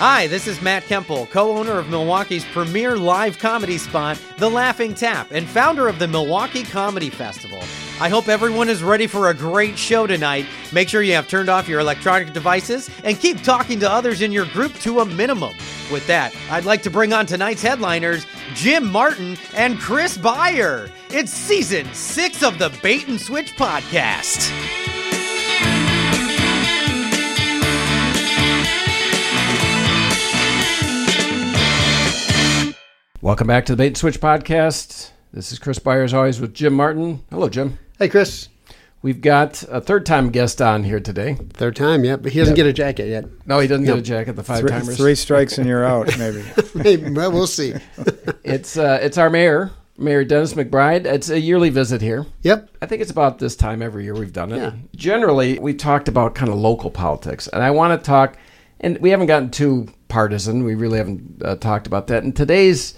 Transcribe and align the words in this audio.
Hi, 0.00 0.28
this 0.28 0.46
is 0.46 0.62
Matt 0.62 0.84
Kemple, 0.84 1.28
co 1.28 1.58
owner 1.58 1.76
of 1.76 1.88
Milwaukee's 1.88 2.44
premier 2.44 2.96
live 2.96 3.36
comedy 3.40 3.78
spot, 3.78 4.16
The 4.36 4.48
Laughing 4.48 4.94
Tap, 4.94 5.32
and 5.32 5.44
founder 5.44 5.88
of 5.88 5.98
the 5.98 6.06
Milwaukee 6.06 6.62
Comedy 6.62 7.10
Festival. 7.10 7.58
I 8.00 8.08
hope 8.08 8.28
everyone 8.28 8.68
is 8.68 8.80
ready 8.80 9.08
for 9.08 9.28
a 9.28 9.34
great 9.34 9.76
show 9.76 10.06
tonight. 10.06 10.46
Make 10.72 10.88
sure 10.88 11.02
you 11.02 11.14
have 11.14 11.26
turned 11.26 11.48
off 11.48 11.68
your 11.68 11.80
electronic 11.80 12.32
devices 12.32 12.88
and 13.02 13.18
keep 13.18 13.42
talking 13.42 13.80
to 13.80 13.90
others 13.90 14.22
in 14.22 14.30
your 14.30 14.46
group 14.46 14.72
to 14.82 15.00
a 15.00 15.04
minimum. 15.04 15.56
With 15.90 16.06
that, 16.06 16.32
I'd 16.48 16.64
like 16.64 16.84
to 16.84 16.90
bring 16.90 17.12
on 17.12 17.26
tonight's 17.26 17.62
headliners, 17.62 18.24
Jim 18.54 18.86
Martin 18.86 19.36
and 19.52 19.80
Chris 19.80 20.16
Beyer. 20.16 20.92
It's 21.10 21.32
season 21.32 21.92
six 21.92 22.44
of 22.44 22.60
the 22.60 22.70
Bait 22.84 23.08
and 23.08 23.20
Switch 23.20 23.56
podcast. 23.56 24.96
Welcome 33.20 33.46
back 33.48 33.66
to 33.66 33.72
the 33.72 33.76
Bait 33.76 33.86
and 33.88 33.96
Switch 33.96 34.20
podcast. 34.20 35.10
This 35.32 35.50
is 35.52 35.58
Chris 35.58 35.78
Beyer, 35.78 36.02
as 36.04 36.14
always, 36.14 36.40
with 36.40 36.54
Jim 36.54 36.72
Martin. 36.74 37.24
Hello, 37.30 37.48
Jim. 37.48 37.78
Hey, 37.98 38.08
Chris. 38.08 38.48
We've 39.02 39.20
got 39.20 39.62
a 39.68 39.80
third 39.80 40.06
time 40.06 40.30
guest 40.30 40.60
on 40.60 40.82
here 40.84 40.98
today. 41.00 41.34
Third 41.52 41.76
time, 41.76 42.04
yeah, 42.04 42.16
but 42.16 42.32
he 42.32 42.38
doesn't 42.40 42.54
get 42.56 42.66
a 42.66 42.72
jacket 42.72 43.08
yet. 43.08 43.26
No, 43.46 43.58
he 43.60 43.68
doesn't 43.68 43.84
Yep. 43.86 43.94
get 43.94 43.98
a 44.00 44.02
jacket, 44.02 44.32
the 44.36 44.42
five 44.42 44.60
Three, 44.60 44.70
timers. 44.70 44.96
three 44.96 45.14
strikes 45.14 45.58
and 45.58 45.68
you're 45.68 45.84
out, 45.84 46.16
maybe. 46.18 46.44
Maybe, 46.74 47.10
well, 47.10 47.30
we'll 47.32 47.46
see. 47.46 47.74
It's 48.44 48.78
uh, 48.78 48.98
it's 49.02 49.18
our 49.18 49.28
mayor, 49.28 49.72
Mayor 49.98 50.24
Dennis 50.24 50.54
McBride. 50.54 51.04
It's 51.04 51.28
a 51.28 51.38
yearly 51.38 51.68
visit 51.68 52.00
here. 52.00 52.24
Yep. 52.42 52.70
I 52.80 52.86
think 52.86 53.02
it's 53.02 53.10
about 53.10 53.38
this 53.40 53.54
time 53.56 53.82
every 53.82 54.04
year 54.04 54.14
we've 54.14 54.32
done 54.32 54.52
it. 54.52 54.56
Yeah. 54.56 54.72
Generally, 54.96 55.58
we 55.58 55.74
talked 55.74 56.08
about 56.08 56.34
kind 56.34 56.50
of 56.50 56.56
local 56.56 56.90
politics, 56.90 57.46
and 57.48 57.62
I 57.62 57.70
want 57.72 58.00
to 58.00 58.06
talk, 58.06 58.38
and 58.80 58.96
we 58.98 59.10
haven't 59.10 59.26
gotten 59.26 59.50
too 59.50 59.86
partisan. 60.08 60.64
We 60.64 60.74
really 60.76 60.96
haven't 60.96 61.42
uh, 61.44 61.56
talked 61.56 61.86
about 61.86 62.06
that. 62.06 62.22
And 62.22 62.34
today's 62.34 62.94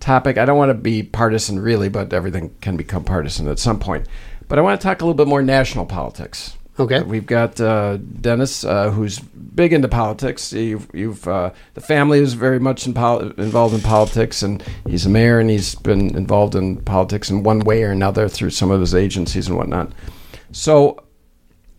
topic, 0.00 0.38
I 0.38 0.44
don't 0.44 0.58
want 0.58 0.70
to 0.70 0.74
be 0.74 1.02
partisan 1.02 1.58
really, 1.60 1.88
but 1.88 2.12
everything 2.12 2.54
can 2.60 2.76
become 2.76 3.04
partisan 3.04 3.48
at 3.48 3.58
some 3.58 3.78
point. 3.78 4.06
But 4.48 4.58
I 4.58 4.62
want 4.62 4.80
to 4.80 4.84
talk 4.84 5.00
a 5.00 5.04
little 5.04 5.14
bit 5.14 5.28
more 5.28 5.42
national 5.42 5.86
politics. 5.86 6.56
Okay. 6.78 7.02
We've 7.02 7.26
got 7.26 7.58
uh, 7.60 7.96
Dennis, 7.96 8.62
uh, 8.64 8.90
who's 8.90 9.18
big 9.18 9.72
into 9.72 9.88
politics. 9.88 10.52
You've, 10.52 10.88
you've 10.92 11.26
uh, 11.26 11.50
the 11.74 11.80
family 11.80 12.18
is 12.18 12.34
very 12.34 12.60
much 12.60 12.86
in 12.86 12.92
pol- 12.92 13.30
involved 13.32 13.74
in 13.74 13.80
politics, 13.80 14.42
and 14.42 14.62
he's 14.86 15.06
a 15.06 15.08
mayor, 15.08 15.38
and 15.38 15.48
he's 15.48 15.74
been 15.74 16.14
involved 16.14 16.54
in 16.54 16.76
politics 16.82 17.30
in 17.30 17.42
one 17.42 17.60
way 17.60 17.82
or 17.82 17.90
another 17.90 18.28
through 18.28 18.50
some 18.50 18.70
of 18.70 18.80
his 18.80 18.94
agencies 18.94 19.48
and 19.48 19.56
whatnot. 19.56 19.90
So 20.52 21.02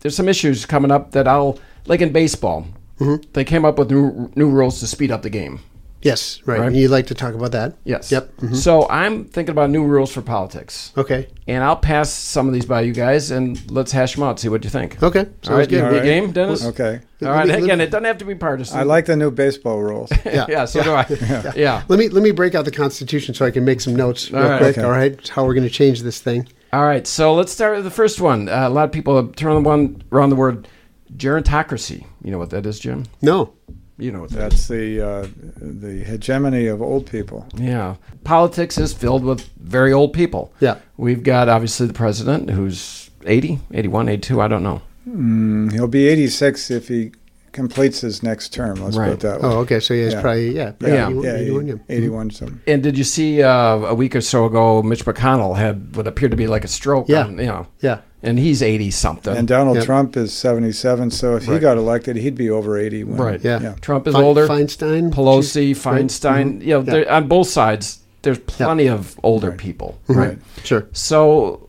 there's 0.00 0.16
some 0.16 0.28
issues 0.28 0.66
coming 0.66 0.90
up 0.90 1.12
that 1.12 1.28
I'll 1.28 1.58
like 1.86 2.00
in 2.00 2.12
baseball. 2.12 2.66
Mm-hmm. 2.98 3.30
They 3.32 3.44
came 3.44 3.64
up 3.64 3.78
with 3.78 3.90
new 3.92 4.32
new 4.34 4.50
rules 4.50 4.80
to 4.80 4.88
speed 4.88 5.12
up 5.12 5.22
the 5.22 5.30
game. 5.30 5.60
Yes, 6.00 6.40
right. 6.46 6.60
Right. 6.60 6.66
And 6.68 6.76
you'd 6.76 6.92
like 6.92 7.08
to 7.08 7.14
talk 7.14 7.34
about 7.34 7.50
that? 7.52 7.76
Yes. 7.84 8.12
Yep. 8.12 8.36
mhm. 8.36 8.54
So 8.56 8.88
I'm 8.88 9.24
thinking 9.24 9.50
about 9.50 9.70
new 9.70 9.84
rules 9.84 10.12
for 10.12 10.22
politics, 10.22 10.92
Okay. 10.96 11.26
and 11.48 11.64
I'll 11.64 11.74
pass 11.76 12.10
some 12.12 12.46
of 12.46 12.54
these 12.54 12.66
by 12.66 12.82
you 12.82 12.92
guys, 12.92 13.32
and 13.32 13.58
let's 13.70 13.90
hash 13.90 14.14
them 14.14 14.22
out. 14.22 14.38
See 14.38 14.48
what 14.48 14.62
you 14.62 14.70
think. 14.70 15.02
Okay. 15.02 15.24
Sounds 15.24 15.48
All 15.50 15.56
right, 15.56 15.68
good. 15.68 15.76
you 15.78 15.82
All 15.84 15.90
good 15.90 15.96
right. 15.96 16.04
game, 16.04 16.30
Dennis? 16.30 16.64
Okay. 16.64 17.00
All 17.22 17.28
right. 17.30 17.48
Me- 17.48 17.54
Again, 17.54 17.78
let 17.78 17.80
it 17.80 17.90
doesn't 17.90 18.04
have 18.04 18.18
to 18.18 18.24
be 18.24 18.36
partisan. 18.36 18.78
I 18.78 18.84
like 18.84 19.06
the 19.06 19.16
new 19.16 19.30
baseball 19.32 19.82
rules. 19.82 20.10
Yeah. 20.24 20.46
yeah, 20.48 20.64
so 20.66 20.82
do 20.84 20.92
I. 20.92 21.04
Yeah. 21.56 21.82
Let 21.88 21.98
me 21.98 22.08
let 22.08 22.22
me 22.22 22.30
break 22.30 22.54
out 22.54 22.64
the 22.64 22.70
Constitution 22.70 23.34
so 23.34 23.44
I 23.44 23.50
can 23.50 23.64
make 23.64 23.80
some 23.80 23.96
notes 23.96 24.30
real 24.30 24.42
All 24.42 24.48
right. 24.50 24.58
quick. 24.58 24.78
Okay. 24.78 24.84
All 24.86 24.92
right, 24.92 25.28
how 25.28 25.44
we're 25.44 25.54
going 25.54 25.66
to 25.66 25.72
change 25.74 26.02
this 26.02 26.20
thing. 26.20 26.46
All 26.72 26.84
right. 26.84 27.06
So 27.08 27.34
let's 27.34 27.50
start 27.50 27.74
with 27.76 27.84
the 27.84 27.90
first 27.90 28.20
one. 28.20 28.48
Uh, 28.48 28.68
a 28.68 28.70
lot 28.70 28.84
of 28.84 28.92
people 28.92 29.20
turn 29.24 29.32
thrown 29.32 29.64
one 29.64 30.02
around 30.12 30.30
the 30.30 30.36
word 30.36 30.68
gerontocracy. 31.16 32.04
You 32.22 32.30
know 32.30 32.38
what 32.38 32.50
that 32.50 32.66
is, 32.66 32.78
Jim? 32.78 33.04
No. 33.22 33.54
You 33.98 34.12
know 34.12 34.20
what 34.20 34.30
That's 34.30 34.68
the 34.68 35.00
uh, 35.04 35.26
the 35.56 36.04
hegemony 36.04 36.66
of 36.68 36.80
old 36.80 37.06
people. 37.10 37.46
Yeah. 37.56 37.96
Politics 38.22 38.78
is 38.78 38.92
filled 38.92 39.24
with 39.24 39.48
very 39.58 39.92
old 39.92 40.12
people. 40.12 40.52
Yeah. 40.60 40.76
We've 40.96 41.22
got 41.24 41.48
obviously 41.48 41.88
the 41.88 41.94
president 41.94 42.50
who's 42.50 43.10
80, 43.26 43.58
81, 43.74 44.08
82, 44.08 44.40
I 44.40 44.46
don't 44.48 44.62
know. 44.62 44.82
Mm, 45.08 45.72
he'll 45.72 45.88
be 45.88 46.06
86 46.06 46.70
if 46.70 46.86
he 46.86 47.10
completes 47.50 48.02
his 48.02 48.22
next 48.22 48.52
term. 48.52 48.76
Let's 48.84 48.96
Right. 48.96 49.06
put 49.06 49.14
it 49.14 49.20
that 49.20 49.42
way. 49.42 49.48
Oh, 49.48 49.58
okay. 49.60 49.80
So 49.80 49.94
he's 49.94 50.12
Yeah. 50.12 50.20
probably 50.20 50.54
yeah, 50.54 50.70
probably 50.72 50.96
Yeah. 50.96 51.06
81, 51.08 51.24
yeah, 51.24 51.34
81, 51.34 51.66
yeah. 51.66 51.74
81 51.88 52.30
something. 52.30 52.60
And 52.68 52.82
did 52.84 52.96
you 52.96 53.04
see 53.04 53.42
uh, 53.42 53.50
a 53.78 53.94
week 53.96 54.14
or 54.14 54.20
so 54.20 54.44
ago, 54.44 54.80
Mitch 54.82 55.04
McConnell 55.04 55.56
had 55.56 55.96
what 55.96 56.06
appeared 56.06 56.30
to 56.30 56.36
be 56.36 56.46
like 56.46 56.62
a 56.64 56.68
stroke? 56.68 57.08
Yeah. 57.08 57.24
On, 57.24 57.36
you 57.38 57.46
know, 57.46 57.66
Yeah. 57.80 57.98
And 58.22 58.38
he's 58.38 58.62
80 58.62 58.90
something. 58.90 59.36
And 59.36 59.46
Donald 59.46 59.76
Yep. 59.76 59.86
Trump 59.86 60.16
is 60.16 60.32
77, 60.32 61.10
so 61.10 61.36
if 61.36 61.44
he 61.46 61.58
got 61.58 61.76
elected, 61.78 62.16
he'd 62.16 62.34
be 62.36 62.50
over 62.50 62.76
80. 62.78 63.04
When, 63.04 63.16
Right. 63.18 63.40
Yeah. 63.44 63.60
yeah. 63.60 63.74
Trump 63.80 64.06
is 64.08 64.14
Fe- 64.14 64.20
older. 64.22 64.46
Feinstein. 64.48 65.10
Pelosi, 65.12 65.52
She's- 65.74 65.84
right. 65.86 66.04
Feinstein. 66.04 66.58
Mhm. 66.60 66.66
You 66.66 66.82
know, 66.82 66.98
Yeah. 66.98 67.16
on 67.16 67.28
both 67.28 67.48
sides, 67.48 67.98
there's 68.22 68.38
plenty 68.38 68.88
of 68.88 69.16
older 69.22 69.50
Right. 69.50 69.58
people. 69.58 69.98
Right. 70.08 70.38
Sure. 70.64 70.86
So 70.92 71.68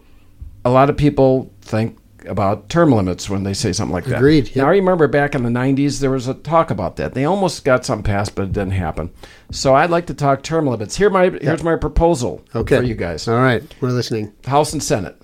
a 0.65 0.69
lot 0.71 0.89
of 0.89 0.97
people 0.97 1.51
think 1.61 1.95
about 2.27 2.67
term 2.67 2.91
limits 2.91 3.29
when 3.29 3.43
they 3.43 3.53
say 3.53 3.71
something 3.71 3.93
like 3.93 4.03
that. 4.05 4.17
Agreed, 4.17 4.51
Now. 4.55 4.65
I 4.65 4.71
remember 4.71 5.07
back 5.07 5.35
in 5.35 5.43
the 5.43 5.49
'90s 5.49 5.99
there 6.01 6.09
was 6.11 6.27
a 6.27 6.33
talk 6.33 6.69
about 6.69 6.97
that. 6.97 7.13
They 7.13 7.23
almost 7.23 7.63
got 7.63 7.85
some 7.85 8.03
passed, 8.03 8.35
but 8.35 8.43
it 8.43 8.51
didn't 8.53 8.71
happen. 8.71 9.09
So 9.51 9.73
I'd 9.73 9.89
like 9.89 10.05
to 10.07 10.13
talk 10.13 10.43
term 10.43 10.67
limits. 10.67 10.97
Here 10.97 11.09
my 11.09 11.31
here's 11.41 11.63
my 11.63 11.77
proposal 11.77 12.41
Okay. 12.53 12.75
for 12.77 12.83
you 12.83 12.93
guys: 12.95 13.25
All 13.27 13.35
right, 13.35 13.63
we're 13.79 13.89
listening. 13.89 14.33
House 14.45 14.73
and 14.73 14.83
Senate. 14.83 15.15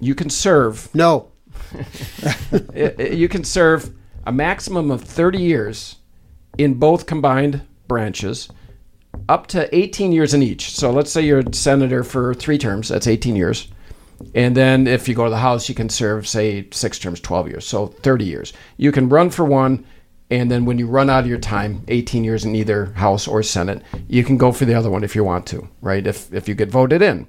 You 0.00 0.14
can 0.14 0.30
serve. 0.30 0.92
No. 0.94 1.32
you 2.74 3.28
can 3.28 3.44
serve 3.44 3.94
a 4.26 4.32
maximum 4.32 4.90
of 4.90 5.02
30 5.02 5.38
years 5.38 5.96
in 6.58 6.74
both 6.74 7.06
combined 7.06 7.62
branches, 7.88 8.48
up 9.28 9.46
to 9.48 9.74
18 9.74 10.12
years 10.12 10.34
in 10.34 10.42
each. 10.42 10.70
So 10.70 10.90
let's 10.90 11.10
say 11.10 11.22
you're 11.22 11.40
a 11.40 11.54
senator 11.54 12.02
for 12.02 12.34
three 12.34 12.58
terms, 12.58 12.88
that's 12.88 13.06
18 13.06 13.36
years. 13.36 13.68
And 14.34 14.56
then 14.56 14.86
if 14.86 15.08
you 15.08 15.14
go 15.14 15.24
to 15.24 15.30
the 15.30 15.38
House, 15.38 15.68
you 15.68 15.74
can 15.74 15.88
serve, 15.88 16.26
say, 16.26 16.68
six 16.70 16.98
terms, 16.98 17.20
12 17.20 17.48
years. 17.48 17.66
So 17.66 17.86
30 17.86 18.24
years. 18.24 18.52
You 18.76 18.92
can 18.92 19.08
run 19.08 19.30
for 19.30 19.44
one, 19.44 19.84
and 20.30 20.50
then 20.50 20.64
when 20.64 20.78
you 20.78 20.86
run 20.86 21.10
out 21.10 21.24
of 21.24 21.26
your 21.26 21.38
time, 21.38 21.84
18 21.88 22.24
years 22.24 22.44
in 22.44 22.54
either 22.54 22.86
House 22.86 23.28
or 23.28 23.42
Senate, 23.42 23.82
you 24.08 24.24
can 24.24 24.38
go 24.38 24.52
for 24.52 24.64
the 24.64 24.74
other 24.74 24.90
one 24.90 25.04
if 25.04 25.14
you 25.14 25.24
want 25.24 25.46
to, 25.48 25.68
right? 25.80 26.06
If, 26.06 26.32
if 26.32 26.48
you 26.48 26.54
get 26.54 26.70
voted 26.70 27.02
in. 27.02 27.28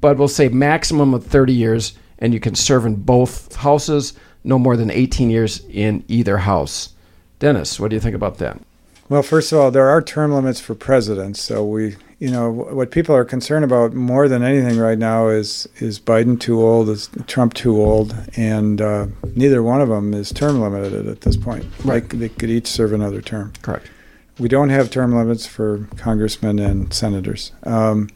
But 0.00 0.18
we'll 0.18 0.28
say 0.28 0.48
maximum 0.48 1.14
of 1.14 1.24
30 1.26 1.52
years, 1.52 1.94
and 2.18 2.32
you 2.32 2.40
can 2.40 2.54
serve 2.54 2.86
in 2.86 2.96
both 2.96 3.54
houses, 3.56 4.14
no 4.44 4.58
more 4.58 4.76
than 4.76 4.90
18 4.90 5.30
years 5.30 5.62
in 5.70 6.04
either 6.08 6.38
house. 6.38 6.90
Dennis, 7.38 7.78
what 7.78 7.90
do 7.90 7.96
you 7.96 8.00
think 8.00 8.14
about 8.14 8.38
that? 8.38 8.60
Well, 9.08 9.22
first 9.22 9.52
of 9.52 9.58
all, 9.58 9.70
there 9.70 9.88
are 9.88 10.02
term 10.02 10.32
limits 10.32 10.60
for 10.60 10.74
presidents. 10.74 11.40
So 11.40 11.64
we, 11.64 11.96
you 12.18 12.30
know, 12.30 12.50
what 12.50 12.90
people 12.90 13.14
are 13.14 13.24
concerned 13.24 13.64
about 13.64 13.94
more 13.94 14.28
than 14.28 14.42
anything 14.42 14.78
right 14.78 14.98
now 14.98 15.28
is 15.28 15.66
is 15.76 15.98
Biden 15.98 16.38
too 16.38 16.60
old, 16.60 16.90
is 16.90 17.08
Trump 17.26 17.54
too 17.54 17.80
old, 17.80 18.14
and 18.36 18.82
uh, 18.82 19.06
neither 19.34 19.62
one 19.62 19.80
of 19.80 19.88
them 19.88 20.12
is 20.12 20.30
term 20.30 20.60
limited 20.60 21.06
at 21.06 21.22
this 21.22 21.38
point. 21.38 21.64
Right. 21.84 22.06
They, 22.08 22.18
they 22.18 22.28
could 22.28 22.50
each 22.50 22.66
serve 22.66 22.92
another 22.92 23.22
term. 23.22 23.54
Correct. 23.62 23.86
We 24.38 24.48
don't 24.48 24.68
have 24.68 24.90
term 24.90 25.16
limits 25.16 25.46
for 25.46 25.88
congressmen 25.96 26.58
and 26.58 26.92
senators. 26.92 27.52
Um, 27.64 28.10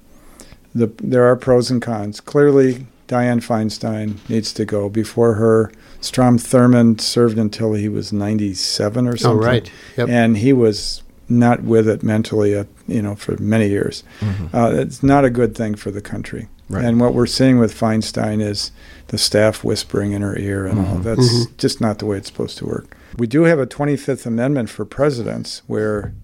the, 0.75 0.93
there 1.03 1.25
are 1.25 1.37
pros 1.37 1.71
and 1.71 1.81
cons. 1.81 2.21
Clearly, 2.21 2.87
Dianne 3.09 3.45
Feinstein 3.45 4.27
needs 4.29 4.53
to 4.55 4.65
go. 4.65 4.89
Before 4.89 5.35
her, 5.35 5.71
Strom 6.01 6.39
Thurmond 6.39 7.01
served 7.01 7.39
until 7.39 7.75
he 7.75 7.89
was 7.89 8.13
97 8.13 9.07
or 9.07 9.13
Oh, 9.13 9.17
something. 9.17 9.47
right. 9.47 9.73
Yep. 9.97 10.09
And 10.09 10.39
he 10.39 10.53
was 10.53 11.03
not 11.29 11.63
with 11.63 11.89
it 11.89 12.03
mentally, 12.03 12.55
at, 12.55 12.67
you 12.87 13.03
know, 13.03 13.15
for 13.15 13.37
many 13.39 13.69
years. 13.69 14.03
Mm-hmm. 14.21 14.57
Uh, 14.57 14.71
it's 14.71 15.03
not 15.03 15.25
a 15.25 15.31
good 15.31 15.55
thing 15.55 15.75
for 15.75 15.91
the 15.91 16.01
country. 16.01 16.49
Right. 16.69 16.85
And 16.85 17.01
what 17.01 17.13
we're 17.13 17.27
seeing 17.27 17.59
with 17.59 17.79
Feinstein 17.79 18.41
is 18.41 18.73
the 19.09 19.19
staff 19.19 19.63
whispering 19.63 20.13
in 20.13 20.23
her 20.23 20.39
ear 20.39 20.67
and 20.67 20.79
all. 20.79 20.95
Mm-hmm. 20.95 21.03
That's 21.03 21.33
mm-hmm. 21.33 21.57
just 21.59 21.81
not 21.81 21.99
the 21.99 22.07
way 22.07 22.17
it's 22.17 22.29
supposed 22.29 22.57
to 22.59 22.67
work. 22.67 22.97
We 23.19 23.27
do 23.27 23.43
have 23.43 23.59
a 23.59 23.67
25th 23.67 24.25
Amendment 24.25 24.71
for 24.71 24.87
presidents 24.87 25.63
where 25.67 26.15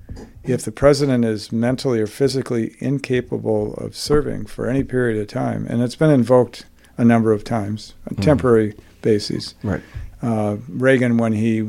if 0.49 0.65
the 0.65 0.73
president 0.73 1.25
is 1.25 1.53
mentally 1.53 2.01
or 2.01 2.07
physically 2.07 2.75
incapable 2.79 3.75
of 3.75 3.95
serving 3.95 4.47
for 4.47 4.67
any 4.67 4.83
period 4.85 5.21
of 5.21 5.29
time, 5.29 5.67
and 5.69 5.83
it's 5.83 5.97
been 5.97 6.11
invoked 6.11 6.65
a 6.97 7.05
number 7.05 7.33
of 7.33 7.45
times 7.45 7.95
on 8.11 8.17
temporary 8.17 8.75
basis. 9.03 9.55
Right. 9.63 9.81
Uh, 10.21 10.57
Reagan, 10.69 11.17
when 11.17 11.33
he 11.33 11.69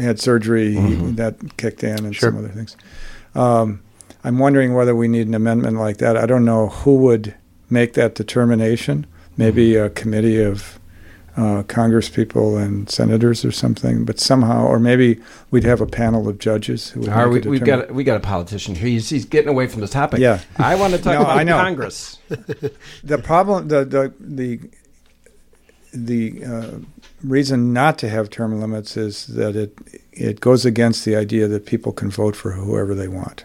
had 0.00 0.20
surgery, 0.20 0.74
he, 0.74 0.94
that 1.12 1.56
kicked 1.56 1.82
in, 1.82 2.04
and 2.04 2.14
Sure. 2.14 2.30
some 2.30 2.38
other 2.38 2.48
things. 2.48 2.76
Um, 3.34 3.80
I'm 4.22 4.38
wondering 4.38 4.74
whether 4.74 4.94
we 4.94 5.08
need 5.08 5.26
an 5.26 5.34
amendment 5.34 5.78
like 5.78 5.96
that. 5.98 6.16
I 6.16 6.26
don't 6.26 6.44
know 6.44 6.68
who 6.68 6.94
would 6.98 7.34
make 7.68 7.94
that 7.94 8.14
determination. 8.14 9.06
Maybe 9.36 9.74
a 9.74 9.90
committee 9.90 10.40
of 10.40 10.78
uh, 11.36 11.62
congresspeople 11.64 12.62
and 12.62 12.88
senators 12.88 13.44
or 13.44 13.50
something, 13.50 14.04
but 14.04 14.20
somehow, 14.20 14.64
or 14.66 14.78
maybe 14.78 15.20
we'd 15.50 15.64
have 15.64 15.80
a 15.80 15.86
panel 15.86 16.28
of 16.28 16.38
judges 16.38 16.90
who 16.90 17.00
would 17.00 17.08
right, 17.08 17.26
we, 17.26 17.42
a 17.42 17.48
we've 17.50 17.64
got 17.64 17.90
we 17.92 18.04
got 18.04 18.16
a 18.16 18.20
politician 18.20 18.74
here. 18.74 18.88
He's, 18.88 19.08
he's 19.08 19.24
getting 19.24 19.48
away 19.48 19.66
from 19.66 19.80
the 19.80 19.88
topic. 19.88 20.20
Yeah. 20.20 20.40
I 20.58 20.76
want 20.76 20.92
to 20.94 20.98
talk 20.98 21.14
No, 21.14 21.22
about 21.22 21.38
I 21.38 21.42
know. 21.42 21.56
Congress. 21.58 22.18
the 22.28 23.20
problem 23.22 23.68
the 23.68 23.84
the 23.84 24.14
the 24.20 24.60
the 25.92 26.44
uh, 26.44 26.70
reason 27.22 27.72
not 27.72 27.98
to 27.98 28.08
have 28.08 28.30
term 28.30 28.60
limits 28.60 28.96
is 28.96 29.26
that 29.28 29.56
it 29.56 29.76
it 30.12 30.40
goes 30.40 30.64
against 30.64 31.04
the 31.04 31.16
idea 31.16 31.48
that 31.48 31.66
people 31.66 31.92
can 31.92 32.10
vote 32.10 32.36
for 32.36 32.52
whoever 32.52 32.94
they 32.94 33.08
want. 33.08 33.44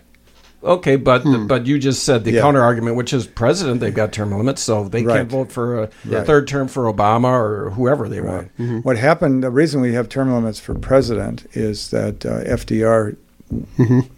Okay, 0.64 0.98
but 0.98 1.24
but 1.48 1.66
you 1.66 1.80
just 1.80 2.04
said 2.04 2.24
the 2.26 2.32
Hmm. 2.32 2.36
Yeah. 2.36 2.42
counter 2.42 2.62
argument, 2.62 2.98
which 2.98 3.14
is 3.14 3.26
president, 3.26 3.80
they've 3.80 3.94
got 3.94 4.12
term 4.12 4.32
limits, 4.36 4.62
so 4.62 4.84
they 4.90 5.04
Right. 5.04 5.18
can't 5.18 5.32
vote 5.32 5.52
for 5.52 5.84
a 5.84 5.90
Right. 6.06 6.26
third 6.26 6.48
term 6.48 6.68
for 6.68 6.84
Obama 6.92 7.32
or 7.32 7.70
whoever 7.72 8.10
they 8.10 8.20
want. 8.22 8.50
Right. 8.60 8.84
What 8.84 8.98
happened? 8.98 9.44
The 9.44 9.52
reason 9.52 9.80
we 9.80 9.94
have 9.94 10.10
term 10.10 10.34
limits 10.34 10.60
for 10.60 10.74
president 10.76 11.46
is 11.54 11.90
that 11.92 12.26
uh, 12.26 12.42
FDR 12.46 13.16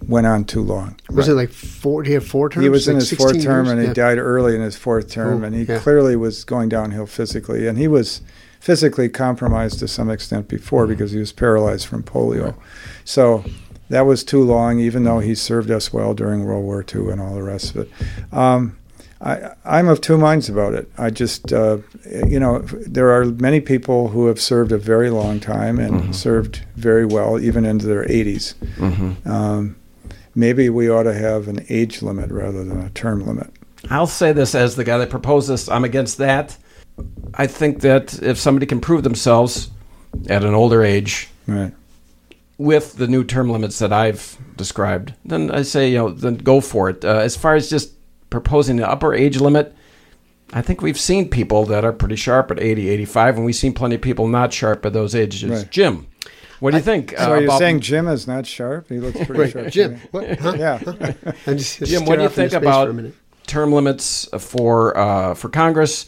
went 0.08 0.28
on 0.28 0.44
too 0.44 0.62
long. 0.62 0.96
Was 1.12 1.28
it 1.30 1.34
like 1.36 1.52
four? 1.52 2.04
He 2.04 2.14
had 2.14 2.24
four 2.24 2.50
terms. 2.50 2.64
He 2.64 2.70
was 2.70 2.88
in 2.88 2.96
his 2.96 3.14
fourth 3.14 3.42
term, 3.42 3.66
years? 3.66 3.70
and 3.74 3.80
he 3.82 3.88
Yeah. 3.88 3.94
died 3.94 4.18
early 4.18 4.56
in 4.56 4.62
his 4.62 4.76
fourth 4.76 5.10
term, 5.10 5.44
Oh, 5.44 5.46
and 5.46 5.56
he 5.56 5.64
yeah. 5.64 5.78
clearly 5.78 6.16
was 6.16 6.44
going 6.44 6.70
downhill 6.70 7.06
physically, 7.06 7.68
and 7.68 7.78
he 7.78 7.88
was 7.88 8.22
physically 8.60 9.10
compromised 9.10 9.80
to 9.80 9.88
some 9.88 10.10
extent 10.10 10.48
before 10.48 10.84
Mm-hmm. 10.84 10.90
because 10.94 11.12
he 11.12 11.20
was 11.20 11.32
paralyzed 11.32 11.86
from 11.88 12.04
polio. 12.04 12.56
So 13.06 13.44
that 13.92 14.06
was 14.06 14.24
too 14.24 14.44
long, 14.44 14.80
even 14.80 15.04
though 15.04 15.20
he 15.20 15.36
served 15.36 15.70
us 15.70 15.92
well 15.94 16.14
during 16.14 16.46
World 16.46 16.64
War 16.64 16.84
II 16.94 17.12
and 17.12 17.22
all 17.22 17.34
the 17.34 17.44
rest 17.44 17.76
of 17.76 17.78
it. 17.88 17.92
Um, 18.34 18.78
I, 19.22 19.54
I'm 19.64 19.88
of 19.88 20.02
two 20.02 20.18
minds 20.18 20.50
about 20.50 20.74
it. 20.74 20.92
I 20.98 21.12
just, 21.12 21.54
uh, 21.54 21.78
you 22.28 22.40
know, 22.40 22.60
there 22.60 23.12
are 23.12 23.26
many 23.26 23.62
people 23.62 24.08
who 24.08 24.26
have 24.28 24.42
served 24.42 24.72
a 24.72 24.78
very 24.78 25.10
long 25.12 25.40
time 25.40 25.78
and 25.80 26.16
served 26.16 26.64
very 26.76 27.06
well, 27.06 27.40
even 27.40 27.64
into 27.66 27.86
their 27.86 28.04
80s. 28.06 28.56
Um, 29.28 29.76
maybe 30.34 30.70
we 30.70 30.90
ought 30.90 31.04
to 31.04 31.14
have 31.14 31.48
an 31.48 31.66
age 31.70 32.02
limit 32.02 32.32
rather 32.32 32.64
than 32.64 32.82
a 32.82 32.90
term 32.92 33.26
limit. 33.26 33.52
I'll 33.90 34.08
say 34.08 34.32
this 34.32 34.56
as 34.56 34.76
the 34.76 34.84
guy 34.84 34.98
that 34.98 35.10
proposed 35.10 35.50
this. 35.50 35.70
I'm 35.70 35.84
against 35.84 36.18
that. 36.18 36.58
I 37.34 37.46
think 37.48 37.82
that 37.82 38.22
if 38.24 38.38
somebody 38.38 38.66
can 38.66 38.80
prove 38.82 39.04
themselves 39.04 39.70
at 40.30 40.44
an 40.44 40.54
older 40.54 40.84
age 40.84 41.30
Right. 41.48 41.74
With 42.62 42.98
the 42.98 43.08
new 43.08 43.24
term 43.24 43.50
limits 43.50 43.80
that 43.80 43.92
I've 43.92 44.38
described, 44.56 45.14
then 45.26 45.50
I 45.50 45.64
say, 45.64 45.90
you 45.90 45.98
know, 45.98 46.10
then 46.10 46.36
go 46.36 46.62
for 46.62 46.90
it. 46.90 47.04
Uh, 47.04 47.18
as 47.18 47.36
far 47.36 47.56
as 47.56 47.70
just 47.70 47.94
proposing 48.30 48.78
an 48.78 48.86
upper 48.86 49.14
age 49.16 49.40
limit, 49.42 49.76
I 50.54 50.62
think 50.62 50.82
we've 50.82 51.00
seen 51.00 51.28
people 51.30 51.66
that 51.66 51.84
are 51.84 51.94
pretty 51.94 52.16
sharp 52.18 52.52
at 52.52 52.60
80, 52.60 52.90
85, 52.90 53.38
and 53.38 53.46
we've 53.46 53.56
seen 53.56 53.74
plenty 53.74 53.96
of 53.96 54.02
people 54.02 54.28
not 54.28 54.54
sharp 54.54 54.86
at 54.86 54.94
those 54.94 55.16
ages. 55.16 55.50
Right. 55.50 55.72
Jim, 55.72 56.08
what 56.60 56.72
do 56.72 56.78
you 56.78 56.84
think? 56.84 57.16
So 57.18 57.24
uh, 57.24 57.36
you're 57.36 57.46
about- 57.46 57.60
saying 57.60 57.80
Jim 57.80 58.08
is 58.08 58.28
not 58.28 58.46
sharp? 58.46 58.90
He 58.90 59.00
looks 59.00 59.18
pretty 59.26 59.40
Wait, 59.40 59.52
sharp. 59.54 59.70
Jim. 59.70 60.00
What? 60.12 60.40
Huh? 60.40 60.54
Yeah. 60.58 60.80
I'm 61.48 61.58
just 61.58 61.80
Jim, 61.84 62.06
what 62.06 62.18
do 62.18 62.24
you 62.24 62.30
think 62.30 62.54
about 62.54 62.86
for 62.86 62.92
a 62.92 62.94
minute. 62.94 63.16
term 63.48 63.72
limits 63.74 64.30
for 64.38 64.96
uh, 64.96 65.34
for 65.34 65.50
Congress? 65.50 66.08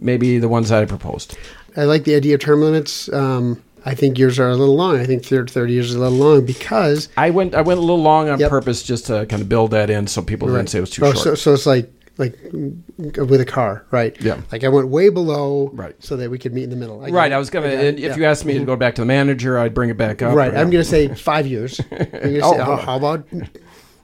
Maybe 0.00 0.38
the 0.38 0.48
ones 0.48 0.68
that 0.68 0.80
I 0.80 0.86
proposed. 0.86 1.36
I 1.76 1.84
like 1.84 2.04
the 2.04 2.14
idea 2.14 2.34
of 2.34 2.40
term 2.40 2.60
limits. 2.60 3.12
Um, 3.12 3.60
I 3.90 3.94
think 3.94 4.18
yours 4.18 4.38
are 4.38 4.48
a 4.50 4.54
little 4.56 4.76
long. 4.76 4.98
I 5.00 5.06
think 5.06 5.24
30, 5.24 5.50
30 5.50 5.72
years 5.72 5.88
is 5.90 5.94
a 5.96 5.98
little 6.00 6.18
long 6.18 6.44
because 6.44 7.08
I 7.16 7.30
went 7.30 7.54
I 7.54 7.62
went 7.62 7.78
a 7.78 7.80
little 7.80 8.02
long 8.02 8.28
on 8.28 8.38
Yep. 8.38 8.50
purpose 8.50 8.82
just 8.82 9.06
to 9.06 9.24
kind 9.26 9.40
of 9.40 9.48
build 9.48 9.70
that 9.70 9.88
in 9.88 10.06
so 10.06 10.20
people 10.22 10.46
didn't 10.48 10.66
say 10.68 10.78
it 10.78 10.82
was 10.82 10.90
too 10.90 11.04
oh, 11.06 11.12
short. 11.12 11.24
So, 11.24 11.34
so 11.34 11.54
it's 11.54 11.66
like 11.66 11.90
like 12.18 12.36
with 12.52 13.40
a 13.40 13.44
car, 13.46 13.86
right? 13.92 14.14
Yeah. 14.20 14.40
Like 14.52 14.64
I 14.64 14.68
went 14.68 14.88
way 14.88 15.08
below, 15.08 15.70
Right. 15.72 15.94
so 16.02 16.16
that 16.16 16.28
we 16.30 16.38
could 16.38 16.52
meet 16.52 16.64
in 16.64 16.70
the 16.70 16.76
middle. 16.76 17.02
I 17.02 17.08
right, 17.10 17.32
I 17.32 17.38
was 17.38 17.48
gonna. 17.48 17.68
and 17.68 17.98
if 17.98 18.04
Yeah. 18.04 18.16
you 18.16 18.24
asked 18.24 18.44
me 18.44 18.58
to 18.58 18.64
go 18.64 18.76
back 18.76 18.96
to 18.96 19.02
the 19.02 19.06
manager, 19.06 19.56
I'd 19.58 19.72
bring 19.72 19.88
it 19.88 19.96
back 19.96 20.20
up. 20.20 20.34
Right. 20.34 20.50
I'm 20.54 20.68
going 20.68 20.82
to 20.82 20.90
say 20.96 21.08
five 21.30 21.46
years. 21.46 21.80
I'm 21.90 21.96
gonna 22.10 22.40
Oh, 22.42 22.52
say, 22.52 22.58
how, 22.58 22.72
oh. 22.72 22.76
how 22.76 22.96
about 22.96 23.26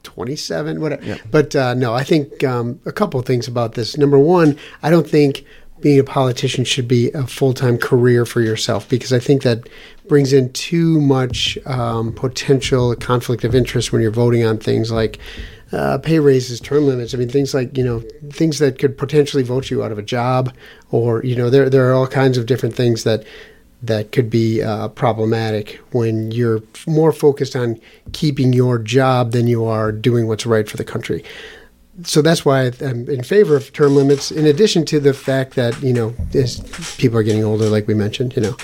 27? 0.04 0.80
Whatever. 0.80 1.18
But 1.30 1.56
uh, 1.56 1.74
no, 1.74 1.94
I 1.94 2.04
think 2.04 2.44
um, 2.44 2.80
a 2.86 2.92
couple 2.92 3.18
of 3.18 3.26
things 3.26 3.48
about 3.48 3.74
this. 3.74 3.96
Number 3.96 4.18
one, 4.18 4.58
I 4.82 4.90
don't 4.90 5.08
think 5.08 5.44
being 5.84 6.00
a 6.00 6.04
politician 6.04 6.64
should 6.64 6.88
be 6.88 7.10
a 7.12 7.26
full 7.26 7.52
time 7.52 7.76
career 7.76 8.24
for 8.24 8.40
yourself 8.40 8.88
because 8.88 9.12
I 9.12 9.18
think 9.18 9.42
that 9.42 9.68
brings 10.08 10.32
in 10.32 10.50
too 10.54 10.98
much 10.98 11.58
um, 11.66 12.14
potential 12.14 12.96
conflict 12.96 13.44
of 13.44 13.54
interest 13.54 13.92
when 13.92 14.00
you're 14.00 14.10
voting 14.10 14.44
on 14.44 14.58
things 14.58 14.90
like. 14.90 15.20
Uh, 15.72 15.98
pay 15.98 16.20
raises, 16.20 16.60
term 16.60 16.86
limits. 16.86 17.14
I 17.14 17.16
mean, 17.16 17.28
things 17.28 17.52
like 17.52 17.76
you 17.76 17.82
know, 17.82 18.04
things 18.30 18.60
that 18.60 18.78
could 18.78 18.96
potentially 18.96 19.42
vote 19.42 19.70
you 19.70 19.82
out 19.82 19.90
of 19.90 19.98
a 19.98 20.02
job, 20.02 20.54
or 20.92 21.24
you 21.24 21.34
know, 21.34 21.50
there 21.50 21.68
there 21.68 21.90
are 21.90 21.94
all 21.94 22.06
kinds 22.06 22.38
of 22.38 22.46
different 22.46 22.76
things 22.76 23.02
that 23.02 23.24
that 23.82 24.12
could 24.12 24.30
be 24.30 24.62
uh, 24.62 24.88
problematic 24.88 25.80
when 25.90 26.30
you're 26.30 26.62
more 26.86 27.10
focused 27.10 27.56
on 27.56 27.80
keeping 28.12 28.52
your 28.52 28.78
job 28.78 29.32
than 29.32 29.48
you 29.48 29.64
are 29.64 29.90
doing 29.90 30.28
what's 30.28 30.46
right 30.46 30.68
for 30.68 30.76
the 30.76 30.84
country. 30.84 31.24
So 32.02 32.22
that's 32.22 32.44
why 32.44 32.72
I'm 32.80 33.08
in 33.08 33.22
favor 33.22 33.54
of 33.56 33.72
term 33.72 33.94
limits. 33.94 34.30
In 34.32 34.46
addition 34.46 34.84
to 34.86 34.98
the 34.98 35.14
fact 35.14 35.54
that 35.54 35.80
you 35.82 35.92
know, 35.92 36.14
as 36.34 36.60
people 36.98 37.18
are 37.18 37.22
getting 37.22 37.44
older, 37.44 37.66
like 37.66 37.86
we 37.86 37.94
mentioned, 37.94 38.34
you 38.36 38.42
know. 38.42 38.56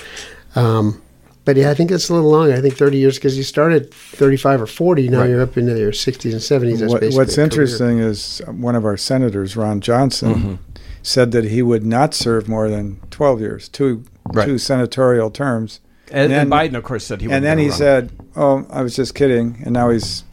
Um, 0.55 1.01
but 1.45 1.55
yeah, 1.55 1.71
I 1.71 1.73
think 1.73 1.89
it's 1.91 2.09
a 2.09 2.13
little 2.13 2.29
long. 2.29 2.51
I 2.51 2.61
think 2.61 2.75
30 2.77 2.97
years 2.97 3.15
because 3.17 3.35
you 3.37 3.43
started 3.43 3.91
35 3.93 4.61
or 4.61 4.67
40. 4.67 5.07
Now 5.09 5.21
Right. 5.21 5.29
you're 5.29 5.41
up 5.41 5.57
into 5.57 5.77
your 5.79 5.91
60s 5.91 6.31
and 6.33 6.41
70s. 6.41 6.79
That's 6.79 6.91
What, 6.93 7.01
what's 7.13 7.33
a 7.33 7.35
career. 7.37 7.43
interesting 7.45 7.97
is 7.99 8.41
one 8.47 8.75
of 8.75 8.85
our 8.85 8.97
senators, 8.97 9.55
Ron 9.55 9.79
Johnson, 9.81 10.33
Mm-hmm. 10.35 10.53
said 11.01 11.31
that 11.31 11.45
he 11.45 11.61
would 11.63 11.83
not 11.85 12.13
serve 12.13 12.47
more 12.47 12.69
than 12.69 12.99
12 13.11 13.39
years, 13.41 13.69
two 13.69 14.03
Right. 14.33 14.45
two 14.45 14.57
senatorial 14.59 15.31
terms. 15.31 15.79
And, 16.11 16.31
and 16.31 16.51
then- 16.51 16.71
Biden, 16.71 16.75
of 16.75 16.83
course, 16.83 17.05
said 17.05 17.21
he. 17.21 17.31
and 17.31 17.43
then 17.43 17.57
he 17.57 17.69
run. 17.69 17.77
said, 17.77 18.11
"Oh, 18.35 18.65
I 18.69 18.81
was 18.81 18.95
just 18.95 19.15
kidding." 19.15 19.61
And 19.63 19.73
now 19.73 19.89
he's 19.89 20.23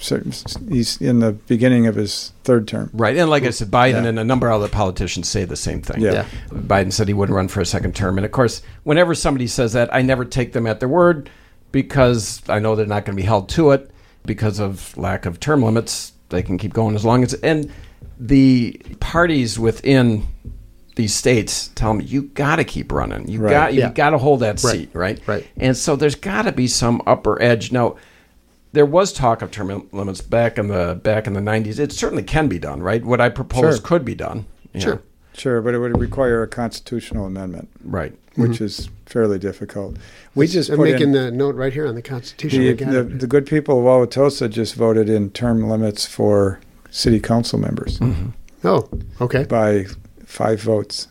he's 0.68 1.00
in 1.00 1.20
the 1.20 1.32
beginning 1.32 1.86
of 1.86 1.94
his 1.94 2.32
third 2.44 2.66
term. 2.68 2.90
Right, 2.92 3.16
and 3.16 3.28
like 3.30 3.44
I 3.44 3.50
said, 3.50 3.68
Biden 3.70 4.02
Yeah. 4.02 4.08
and 4.08 4.18
a 4.18 4.24
number 4.24 4.48
of 4.48 4.60
other 4.62 4.68
politicians 4.72 5.28
say 5.28 5.44
the 5.44 5.56
same 5.56 5.80
thing. 5.82 6.00
Yeah. 6.02 6.12
Yeah. 6.12 6.24
Biden 6.52 6.92
said 6.92 7.08
he 7.08 7.14
wouldn't 7.14 7.34
run 7.36 7.48
for 7.48 7.60
a 7.60 7.66
second 7.66 7.94
term, 7.96 8.18
and 8.18 8.24
of 8.24 8.32
course, 8.32 8.62
whenever 8.84 9.14
somebody 9.14 9.46
says 9.46 9.72
that, 9.74 9.92
I 9.94 10.02
never 10.02 10.24
take 10.24 10.52
them 10.52 10.66
at 10.66 10.80
their 10.80 10.88
word 10.88 11.30
because 11.72 12.42
I 12.48 12.58
know 12.58 12.74
they're 12.76 12.86
not 12.86 13.04
going 13.04 13.16
to 13.16 13.20
be 13.22 13.26
held 13.26 13.48
to 13.50 13.70
it 13.72 13.90
because 14.26 14.58
of 14.58 14.96
lack 14.96 15.26
of 15.26 15.38
term 15.40 15.62
limits. 15.62 16.12
They 16.30 16.42
can 16.42 16.58
keep 16.58 16.72
going 16.74 16.94
as 16.94 17.04
long 17.04 17.22
as 17.22 17.34
and 17.34 17.70
the 18.20 18.80
parties 19.00 19.58
within 19.58 20.26
these 20.98 21.14
states 21.14 21.70
tell 21.76 21.94
them 21.94 22.04
you 22.04 22.22
got 22.22 22.56
to 22.56 22.64
keep 22.64 22.90
running. 22.90 23.28
You 23.28 23.40
Right. 23.40 23.50
got 23.50 23.72
you 23.72 23.80
Yeah. 23.80 23.92
got 23.92 24.10
to 24.10 24.18
hold 24.18 24.40
that 24.40 24.62
Right. 24.64 24.72
seat, 24.72 24.90
right? 24.92 25.20
Right. 25.28 25.46
And 25.56 25.76
so 25.76 25.94
there's 25.94 26.16
got 26.16 26.42
to 26.42 26.52
be 26.52 26.66
some 26.66 27.00
upper 27.06 27.40
edge. 27.40 27.70
Now, 27.70 27.94
there 28.72 28.84
was 28.84 29.12
talk 29.12 29.40
of 29.40 29.52
term 29.52 29.86
limits 29.92 30.20
back 30.20 30.58
in 30.58 30.66
the 30.66 30.98
back 31.00 31.28
in 31.28 31.34
the 31.34 31.40
90s. 31.40 31.78
It 31.78 31.92
certainly 31.92 32.24
can 32.24 32.48
be 32.48 32.58
done, 32.58 32.82
right? 32.82 33.04
What 33.04 33.20
I 33.20 33.28
propose 33.28 33.76
Sure. 33.76 33.84
could 33.84 34.04
be 34.04 34.16
done. 34.16 34.46
Sure. 34.76 34.94
know. 34.94 35.00
Sure, 35.34 35.62
but 35.62 35.72
it 35.72 35.78
would 35.78 35.96
require 36.00 36.42
a 36.42 36.48
constitutional 36.48 37.24
amendment, 37.24 37.68
Right. 37.84 38.12
which 38.34 38.54
mm-hmm. 38.54 38.64
is 38.64 38.88
fairly 39.06 39.38
difficult. 39.38 39.96
We 40.34 40.48
just 40.48 40.68
I'm 40.68 40.82
making 40.82 41.02
in, 41.08 41.12
the 41.12 41.30
note 41.30 41.54
right 41.54 41.72
here 41.72 41.86
on 41.86 41.94
the 41.94 42.02
Constitution. 42.02 42.76
the, 42.76 42.84
the, 42.84 43.02
the 43.04 43.26
good 43.28 43.46
people 43.46 43.78
of 43.78 43.84
Wauwatosa 43.84 44.50
just 44.50 44.74
voted 44.74 45.08
in 45.08 45.30
term 45.30 45.68
limits 45.68 46.06
for 46.06 46.58
city 46.90 47.20
council 47.20 47.60
members 47.60 48.00
mm-hmm. 48.00 48.30
oh, 48.64 48.88
okay. 49.20 49.44
by 49.44 49.86
five 50.28 50.60
votes. 50.62 51.08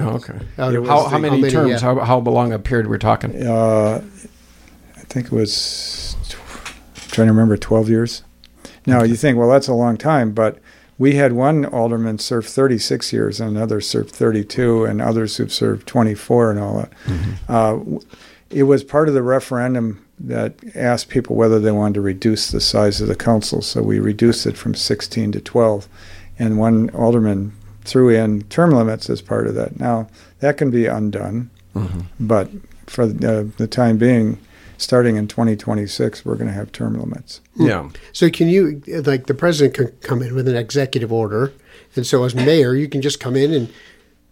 Oh, 0.00 0.08
okay. 0.16 0.38
Out 0.58 0.74
of- 0.74 0.86
How, 0.86 1.04
how 1.08 1.18
many 1.18 1.48
terms? 1.50 1.70
yeah. 1.70 1.78
How, 1.78 2.00
how 2.00 2.18
long 2.18 2.52
a 2.52 2.58
period 2.58 2.86
we're 2.88 2.98
talking? 2.98 3.46
Uh, 3.46 4.02
I 4.96 5.00
think 5.00 5.26
it 5.26 5.32
was 5.32 6.16
I'm 6.28 7.08
trying 7.10 7.26
to 7.28 7.32
remember 7.32 7.56
12 7.56 7.88
years. 7.88 8.22
Now 8.86 9.02
you 9.02 9.14
think, 9.16 9.38
well, 9.38 9.48
that's 9.50 9.68
a 9.68 9.74
long 9.74 9.96
time, 9.96 10.32
but 10.32 10.58
we 10.98 11.14
had 11.16 11.32
one 11.32 11.64
alderman 11.66 12.18
serve 12.18 12.46
36 12.46 13.12
years, 13.12 13.40
and 13.40 13.56
another 13.56 13.80
served 13.80 14.10
32, 14.10 14.84
and 14.86 15.00
others 15.02 15.36
who've 15.36 15.52
served 15.52 15.86
24, 15.86 16.50
and 16.52 16.60
all 16.60 16.76
that. 16.78 16.92
Uh, 17.48 17.78
it 18.50 18.62
was 18.62 18.82
part 18.84 19.08
of 19.08 19.14
the 19.14 19.22
referendum 19.22 20.02
that 20.18 20.54
asked 20.74 21.08
people 21.10 21.36
whether 21.36 21.58
they 21.60 21.70
wanted 21.72 21.94
to 21.94 22.00
reduce 22.00 22.50
the 22.50 22.60
size 22.60 23.00
of 23.02 23.08
the 23.08 23.16
council, 23.16 23.60
so 23.60 23.82
we 23.82 23.98
reduced 23.98 24.46
it 24.46 24.56
from 24.56 24.74
16 24.74 25.32
to 25.32 25.40
12, 25.40 25.86
and 26.38 26.58
one 26.58 26.88
alderman 26.90 27.52
threw 27.86 28.08
in 28.10 28.42
term 28.44 28.70
limits 28.72 29.08
as 29.08 29.22
part 29.22 29.46
of 29.46 29.54
that. 29.54 29.78
Now 29.80 30.08
that 30.40 30.56
can 30.56 30.70
be 30.70 30.86
undone. 30.86 31.50
But 32.18 32.50
for 32.86 33.06
the, 33.06 33.50
the 33.58 33.66
time 33.66 33.98
being, 33.98 34.38
starting 34.78 35.16
in 35.16 35.28
2026, 35.28 36.24
we're 36.24 36.34
going 36.36 36.46
to 36.46 36.52
have 36.52 36.72
term 36.72 36.98
limits. 36.98 37.40
Yeah. 37.54 37.90
So 38.12 38.30
can 38.30 38.48
you, 38.48 38.82
like, 39.04 39.26
the 39.26 39.34
president 39.34 39.74
can 39.74 39.88
come 40.00 40.22
in 40.22 40.34
with 40.34 40.48
an 40.48 40.56
executive 40.56 41.12
order, 41.12 41.52
and 41.94 42.06
so 42.06 42.24
as 42.24 42.34
mayor, 42.34 42.74
you 42.74 42.88
can 42.88 43.02
just 43.02 43.20
come 43.20 43.36
in 43.36 43.52
and 43.52 43.70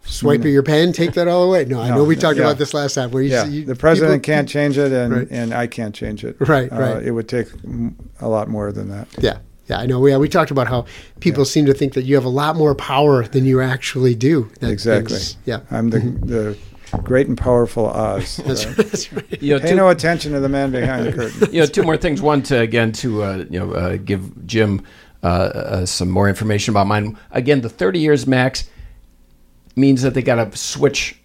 swipe 0.05 0.45
your 0.45 0.63
pen, 0.63 0.93
take 0.95 1.13
that 1.15 1.29
all 1.29 1.45
away. 1.45 1.65
No, 1.67 1.81
I 1.81 1.91
know 1.91 2.05
we 2.05 2.17
talked 2.17 2.39
yeah. 2.39 2.45
about 2.45 2.57
this 2.59 2.73
last 2.75 2.95
time. 2.95 3.11
Where 3.11 3.23
you, 3.23 3.31
Yeah, 3.31 3.45
you- 3.47 3.65
the 3.67 3.75
president 3.77 4.23
people- 4.23 4.35
can't 4.35 4.49
change 4.49 4.77
it, 4.79 4.93
and, 4.93 5.13
Right. 5.15 5.29
and 5.31 5.53
I 5.55 5.67
can't 5.67 5.95
change 5.95 6.25
it. 6.25 6.37
Right, 6.41 6.71
Uh, 6.73 6.79
right. 6.79 7.03
It 7.03 7.11
would 7.13 7.29
take 7.29 7.49
mm, 7.49 7.93
a 8.21 8.29
lot 8.29 8.49
more 8.49 8.71
than 8.73 8.89
that. 8.91 9.09
Yeah, 9.19 9.39
yeah, 9.67 9.79
I 9.79 9.87
know. 9.87 10.01
We, 10.01 10.11
yeah, 10.11 10.19
we 10.19 10.29
talked 10.29 10.51
about 10.51 10.69
how 10.69 10.85
people 11.21 11.45
seem 11.45 11.67
to 11.67 11.75
think 11.75 11.95
that 11.95 12.03
you 12.03 12.15
have 12.17 12.25
a 12.25 12.29
lot 12.31 12.57
more 12.57 12.75
power 12.75 13.25
than 13.27 13.45
you 13.45 13.61
actually 13.61 14.15
do. 14.15 14.51
That 14.61 14.71
Exactly. 14.71 15.17
things- 15.17 15.37
yeah, 15.47 15.61
I'm 15.71 15.91
the, 15.91 15.99
the 16.01 16.59
great 17.03 17.27
and 17.29 17.37
powerful 17.39 17.87
Oz. 17.87 18.37
that's, 18.47 18.67
right? 18.67 18.77
that's 18.77 19.13
right. 19.13 19.43
You 19.43 19.55
know, 19.55 19.61
Pay 19.61 19.71
two, 19.71 19.77
no 19.77 19.89
attention 19.89 20.33
to 20.33 20.41
the 20.41 20.49
man 20.49 20.71
behind 20.71 21.07
the 21.07 21.13
curtain. 21.13 21.49
you 21.53 21.61
know, 21.61 21.67
two 21.67 21.83
more 21.83 21.97
things. 21.97 22.21
One 22.23 22.43
to 22.45 22.61
again 22.61 22.93
to 22.93 23.23
uh, 23.23 23.45
you 23.51 23.59
know 23.59 23.73
uh, 23.73 23.97
give 23.97 24.47
Jim 24.47 24.83
uh, 25.23 25.27
uh, 25.27 25.87
some 25.87 26.11
more 26.11 26.29
information 26.29 26.73
about 26.73 26.87
mine. 26.87 27.17
Again, 27.31 27.63
the 27.63 27.71
30 27.71 27.99
years 27.99 28.27
max 28.27 28.69
means 29.77 30.03
that 30.03 30.15
they 30.15 30.23
got 30.23 30.37
to 30.37 30.57
switch 30.57 31.19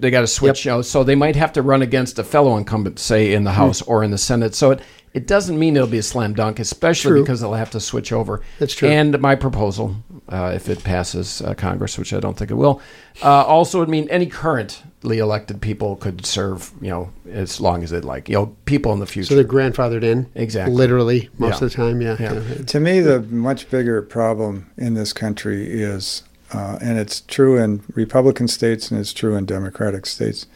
they 0.00 0.10
got 0.10 0.20
to 0.22 0.26
switch. 0.26 0.64
You 0.64 0.72
know, 0.72 0.82
so 0.82 1.04
they 1.04 1.14
might 1.14 1.36
have 1.36 1.52
to 1.54 1.62
run 1.62 1.82
against 1.82 2.18
a 2.18 2.24
fellow 2.24 2.56
incumbent, 2.56 2.98
say 2.98 3.32
in 3.32 3.44
the 3.44 3.52
House 3.52 3.82
or 3.82 4.02
in 4.04 4.10
the 4.10 4.18
Senate. 4.18 4.54
So 4.54 4.70
it 4.72 4.80
it 5.14 5.26
doesn't 5.26 5.58
mean 5.58 5.74
it'll 5.76 5.88
be 5.88 5.98
a 5.98 6.02
slam 6.02 6.34
dunk, 6.34 6.58
especially 6.58 7.12
True. 7.12 7.22
because 7.22 7.40
they'll 7.40 7.54
have 7.54 7.70
to 7.70 7.80
switch 7.80 8.12
over. 8.12 8.42
That's 8.58 8.74
true. 8.74 8.88
And 8.88 9.18
my 9.20 9.34
proposal, 9.34 9.96
uh, 10.28 10.52
if 10.54 10.68
it 10.68 10.84
passes 10.84 11.40
uh, 11.40 11.54
Congress, 11.54 11.96
which 11.98 12.12
I 12.12 12.20
don't 12.20 12.36
think 12.36 12.50
it 12.50 12.54
will, 12.54 12.80
uh, 13.22 13.44
also 13.44 13.78
would 13.80 13.88
mean 13.88 14.06
any 14.10 14.26
currently 14.26 15.18
elected 15.18 15.60
people 15.62 15.96
could 15.96 16.26
serve. 16.26 16.72
You 16.80 16.90
know, 16.90 17.10
as 17.30 17.60
long 17.60 17.82
as 17.82 17.90
they'd 17.90 18.04
like. 18.04 18.28
You 18.28 18.34
know, 18.34 18.56
people 18.66 18.92
in 18.92 19.00
the 19.00 19.06
future. 19.06 19.28
So 19.28 19.34
they're 19.34 19.44
grandfathered 19.44 20.04
in. 20.04 20.30
Exactly. 20.34 20.74
Literally, 20.74 21.30
most 21.38 21.60
Yeah. 21.60 21.64
of 21.66 21.70
the 21.72 21.76
time. 21.76 22.00
Yeah. 22.02 22.16
Yeah. 22.20 22.34
yeah. 22.34 22.64
To 22.64 22.80
me, 22.80 23.00
the 23.00 23.20
much 23.22 23.70
bigger 23.70 24.02
problem 24.02 24.70
in 24.76 24.94
this 24.94 25.12
country 25.12 25.66
is, 25.82 26.22
uh, 26.52 26.78
and 26.80 26.98
it's 26.98 27.20
true 27.20 27.56
in 27.56 27.82
Republican 27.94 28.48
states 28.48 28.90
and 28.90 29.00
it's 29.00 29.12
true 29.12 29.36
in 29.36 29.44
Democratic 29.44 30.06
states, 30.06 30.46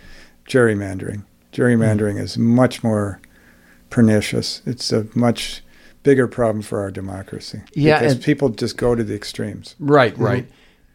gerrymandering. 0.47 1.25
Gerrymandering 1.53 2.19
is 2.19 2.39
much 2.39 2.83
more 2.83 3.21
pernicious. 3.91 4.63
It's 4.65 4.91
a 4.93 5.07
much 5.15 5.63
bigger 6.03 6.27
problem 6.27 6.63
for 6.63 6.81
our 6.81 6.91
democracy. 6.91 7.63
Yeah, 7.75 8.01
because 8.01 8.19
people 8.19 8.49
just 8.49 8.77
go 8.77 8.95
to 8.95 9.05
the 9.05 9.15
extremes. 9.15 9.77
Right, 9.79 10.17
right. 10.19 10.47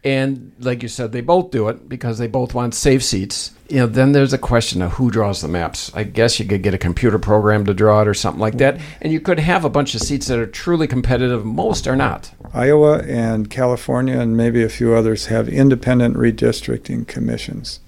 And 0.04 0.52
like 0.60 0.82
you 0.82 0.88
said, 0.88 1.12
they 1.12 1.20
both 1.20 1.50
do 1.50 1.68
it 1.68 1.88
because 1.88 2.18
they 2.18 2.28
both 2.28 2.54
want 2.54 2.74
safe 2.74 3.02
seats. 3.02 3.50
You 3.68 3.78
know, 3.80 3.86
then 3.86 4.12
there's 4.12 4.32
a 4.32 4.38
question 4.38 4.80
of 4.80 4.92
who 4.92 5.10
draws 5.10 5.42
the 5.42 5.48
maps. 5.48 5.90
I 5.94 6.04
guess 6.04 6.38
you 6.38 6.46
could 6.46 6.62
get 6.62 6.72
a 6.72 6.78
computer 6.78 7.18
program 7.18 7.66
to 7.66 7.74
draw 7.74 8.00
it 8.00 8.08
or 8.08 8.14
something 8.14 8.40
like 8.40 8.56
that, 8.58 8.80
and 9.02 9.12
you 9.12 9.20
could 9.20 9.38
have 9.40 9.64
a 9.64 9.70
bunch 9.70 9.94
of 9.94 10.00
seats 10.00 10.28
that 10.28 10.38
are 10.38 10.46
truly 10.46 10.86
competitive. 10.86 11.44
Most 11.44 11.86
are 11.86 11.96
not. 11.96 12.30
Iowa 12.54 13.00
and 13.00 13.50
California 13.50 14.18
and 14.18 14.36
maybe 14.36 14.62
a 14.62 14.70
few 14.70 14.94
others 14.94 15.26
have 15.26 15.48
independent 15.48 16.16
redistricting 16.16 17.06
commissions. 17.06 17.80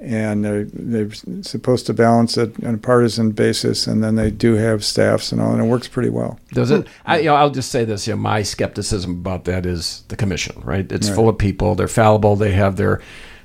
And 0.00 0.44
they're, 0.44 0.64
they're 0.64 1.10
supposed 1.42 1.86
to 1.86 1.94
balance 1.94 2.36
it 2.36 2.62
on 2.64 2.74
a 2.74 2.78
partisan 2.78 3.30
basis, 3.30 3.86
and 3.86 4.02
then 4.02 4.16
they 4.16 4.30
do 4.30 4.54
have 4.54 4.84
staffs 4.84 5.30
and 5.32 5.40
all, 5.40 5.52
and 5.52 5.60
it 5.60 5.66
works 5.68 5.86
pretty 5.88 6.08
well. 6.10 6.38
Does 6.52 6.70
it? 6.70 6.86
Hmm. 6.86 6.92
I, 7.06 7.18
you 7.18 7.24
know, 7.26 7.36
I'll 7.36 7.50
just 7.50 7.70
say 7.70 7.84
this. 7.84 8.06
You 8.06 8.14
know, 8.14 8.20
my 8.20 8.42
skepticism 8.42 9.12
about 9.12 9.44
that 9.44 9.66
is 9.66 10.02
the 10.08 10.16
commission. 10.16 10.60
Right? 10.64 10.90
It's 10.90 11.08
Right. 11.08 11.14
full 11.14 11.28
of 11.28 11.38
people. 11.38 11.74
They're 11.74 11.88
fallible. 11.88 12.36
They 12.36 12.52
have 12.52 12.76
their 12.76 13.00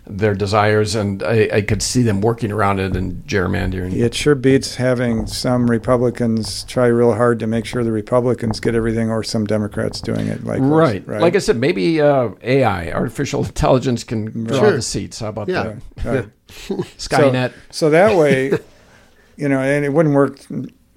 their 0.07 0.35
desires, 0.35 0.93
and 0.95 1.23
I, 1.23 1.49
I 1.51 1.61
could 1.61 1.81
see 1.81 2.01
them 2.03 2.21
working 2.21 2.51
around 2.51 2.79
it 2.79 2.95
and 2.95 3.23
gerrymandering. 3.25 3.93
It 3.93 4.13
sure 4.13 4.35
beats 4.35 4.75
having 4.75 5.25
some 5.25 5.69
Republicans 5.69 6.63
try 6.65 6.87
real 6.87 7.13
hard 7.15 7.39
to 7.39 7.47
make 7.47 7.65
sure 7.65 7.83
the 7.83 7.91
Republicans 7.91 8.59
get 8.59 8.75
everything, 8.75 9.09
or 9.09 9.23
some 9.23 9.45
Democrats 9.45 10.01
doing 10.01 10.27
it. 10.27 10.43
Like 10.43 10.59
Right. 10.61 11.05
Like 11.07 11.35
I 11.35 11.39
said, 11.39 11.57
maybe 11.57 11.99
uh, 12.01 12.29
AI, 12.43 12.91
artificial 12.91 13.43
intelligence, 13.45 14.03
can 14.03 14.43
draw 14.45 14.59
Sure. 14.59 14.71
the 14.73 14.81
seats. 14.81 15.19
How 15.19 15.29
about 15.29 15.47
Yeah. 15.47 15.75
that? 15.95 16.05
Right. 16.05 16.29
Skynet. 16.97 17.53
So 17.71 17.89
that 17.89 18.15
way, 18.15 18.51
you 19.37 19.49
know, 19.49 19.59
and 19.59 19.83
it 19.85 19.91
wouldn't 19.93 20.13
work 20.15 20.37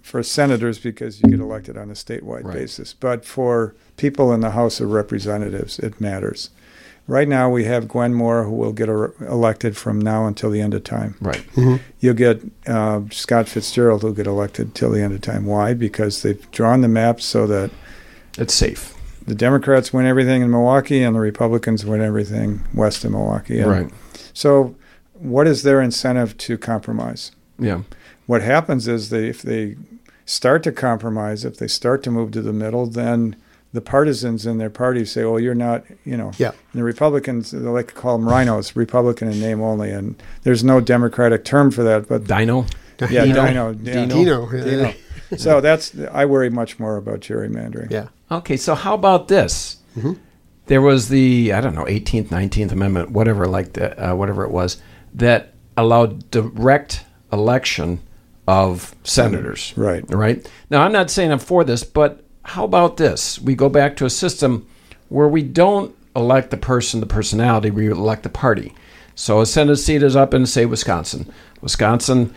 for 0.03 0.23
senators 0.23 0.79
because 0.79 1.21
you 1.23 1.29
get 1.31 1.41
elected 1.41 1.77
on 1.77 1.91
a 1.91 1.95
statewide 1.95 2.45
Right. 2.45 2.55
basis. 2.55 2.93
But 2.95 3.25
for 3.25 3.75
people 3.97 4.33
in 4.33 4.41
the 4.41 4.51
House 4.51 4.81
of 4.81 4.91
Representatives, 4.91 5.79
it 5.79 6.01
matters. 6.01 6.51
Right 7.09 7.27
now, 7.27 7.49
we 7.49 7.65
have 7.65 7.89
Gwen 7.89 8.13
Moore, 8.13 8.45
who 8.45 8.51
will 8.53 8.73
get 8.75 8.89
er- 8.91 9.15
elected 9.27 9.77
from 9.79 9.99
now 9.99 10.27
until 10.27 10.51
the 10.51 10.61
end 10.61 10.75
of 10.75 10.85
time. 10.85 11.17
right. 11.21 11.43
You'll 12.01 12.15
get 12.15 12.43
uh, 12.67 13.01
Scott 13.11 13.49
Fitzgerald, 13.49 14.03
who'll 14.03 14.13
get 14.13 14.27
elected 14.27 14.75
till 14.75 14.91
the 14.91 15.01
end 15.01 15.15
of 15.15 15.23
time. 15.23 15.47
Why? 15.47 15.73
Because 15.75 16.23
they've 16.23 16.49
drawn 16.51 16.83
the 16.83 16.89
map 16.89 17.21
so 17.23 17.47
that 17.47 17.71
It's 18.37 18.53
safe. 18.55 18.95
the 19.27 19.35
Democrats 19.35 19.91
win 19.93 20.05
everything 20.05 20.43
in 20.43 20.51
Milwaukee 20.51 21.03
and 21.03 21.17
the 21.17 21.21
Republicans 21.21 21.85
win 21.87 22.03
everything 22.03 22.61
west 22.75 23.05
of 23.05 23.11
Milwaukee. 23.13 23.59
And 23.61 23.71
Right. 23.71 23.91
So, 24.35 24.77
what 25.15 25.47
is 25.47 25.63
their 25.63 25.81
incentive 25.81 26.37
to 26.39 26.57
compromise? 26.59 27.33
Yeah. 27.59 27.81
what 28.27 28.43
happens 28.43 28.87
is 28.87 29.09
they 29.11 29.29
if 29.29 29.41
they 29.43 29.77
start 30.27 30.63
to 30.65 30.73
compromise, 30.73 31.45
if 31.47 31.57
they 31.57 31.67
start 31.69 32.03
to 32.03 32.11
move 32.11 32.31
to 32.33 32.43
the 32.43 32.53
middle, 32.53 32.85
then 32.87 33.35
the 33.73 33.81
partisans 33.81 34.47
in 34.47 34.59
their 34.59 34.71
party 34.71 35.05
say, 35.05 35.25
"Well, 35.25 35.39
you're 35.39 35.55
not," 35.55 35.85
you 36.05 36.17
know. 36.17 36.33
Yeah. 36.39 36.53
And 36.73 36.81
the 36.81 36.85
Republicans, 36.85 37.51
they 37.51 37.59
like 37.59 37.89
to 37.89 37.95
call 37.95 38.19
them 38.19 38.27
RINOs, 38.27 38.75
Republican 38.77 39.31
in 39.31 39.41
name 39.41 39.61
only, 39.61 39.91
and 39.91 40.21
there's 40.43 40.65
no 40.65 40.81
Democratic 40.81 41.45
term 41.45 41.71
for 41.71 41.83
that. 41.83 42.09
But 42.09 42.25
Dino. 42.25 42.67
yeah, 43.11 43.25
Dino. 43.25 43.47
Dino, 43.47 43.71
yeah. 43.83 44.07
Dino. 44.07 44.07
Dino. 44.07 44.53
yeah. 44.53 44.65
Dino. 44.65 44.95
so 45.37 45.61
that's 45.61 45.95
I 46.13 46.25
worry 46.25 46.51
much 46.51 46.79
more 46.79 46.97
about 46.97 47.21
gerrymandering. 47.21 47.91
Yeah. 47.91 48.09
Okay, 48.31 48.57
so 48.57 48.75
how 48.75 48.95
about 48.95 49.29
this? 49.29 49.77
There 50.67 50.83
was 50.83 51.09
the 51.09 51.53
I 51.53 51.61
don't 51.61 51.75
know 51.75 51.85
18th, 51.85 52.29
19th 52.29 52.73
Amendment, 52.73 53.11
whatever 53.11 53.47
like 53.47 53.73
that, 53.75 53.99
uh, 53.99 54.15
whatever 54.15 54.45
it 54.45 54.51
was, 54.51 54.81
that 55.15 55.55
allowed 55.77 56.31
direct 56.31 57.05
election 57.33 58.01
of 58.47 58.95
senators. 59.03 59.73
Right. 59.77 60.05
Right. 60.09 60.51
Now 60.71 60.83
I'm 60.83 60.93
not 60.93 61.11
saying 61.11 61.33
I'm 61.33 61.39
for 61.39 61.65
this, 61.65 61.85
but 61.85 62.25
how 62.49 62.65
about 62.65 62.97
this? 62.97 63.39
We 63.39 63.55
go 63.55 63.69
back 63.69 63.95
to 63.97 64.07
a 64.07 64.11
system 64.11 64.67
where 65.11 65.29
we 65.29 65.43
don't 65.43 65.95
elect 66.17 66.51
the 66.51 66.57
person, 66.57 67.01
the 67.01 67.07
personality, 67.07 67.71
we 67.71 67.91
elect 67.91 68.23
the 68.23 68.31
party. 68.31 68.75
So 69.15 69.41
a 69.41 69.47
Senate 69.47 69.77
seat 69.77 70.03
is 70.03 70.17
up 70.17 70.33
in 70.33 70.47
say 70.47 70.65
Wisconsin. 70.65 71.31
Wisconsin 71.61 72.35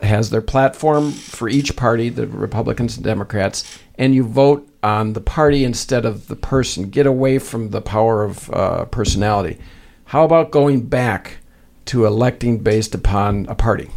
has 0.00 0.30
their 0.30 0.42
platform 0.42 1.10
for 1.10 1.48
each 1.48 1.74
party, 1.74 2.08
the 2.08 2.28
Republicans 2.28 2.96
and 2.96 3.04
Democrats, 3.04 3.80
and 3.98 4.14
you 4.14 4.22
vote 4.22 4.68
on 4.84 5.14
the 5.14 5.20
party 5.20 5.64
instead 5.64 6.04
of 6.04 6.28
the 6.28 6.36
person. 6.36 6.90
Get 6.90 7.06
away 7.06 7.40
from 7.40 7.70
the 7.70 7.80
power 7.80 8.22
of 8.22 8.48
uh, 8.50 8.84
personality. 8.86 9.58
How 10.06 10.24
about 10.24 10.52
going 10.52 10.82
back 10.82 11.38
to 11.86 12.06
electing 12.06 12.58
based 12.58 12.94
upon 12.94 13.46
a 13.48 13.56
party? 13.56 13.90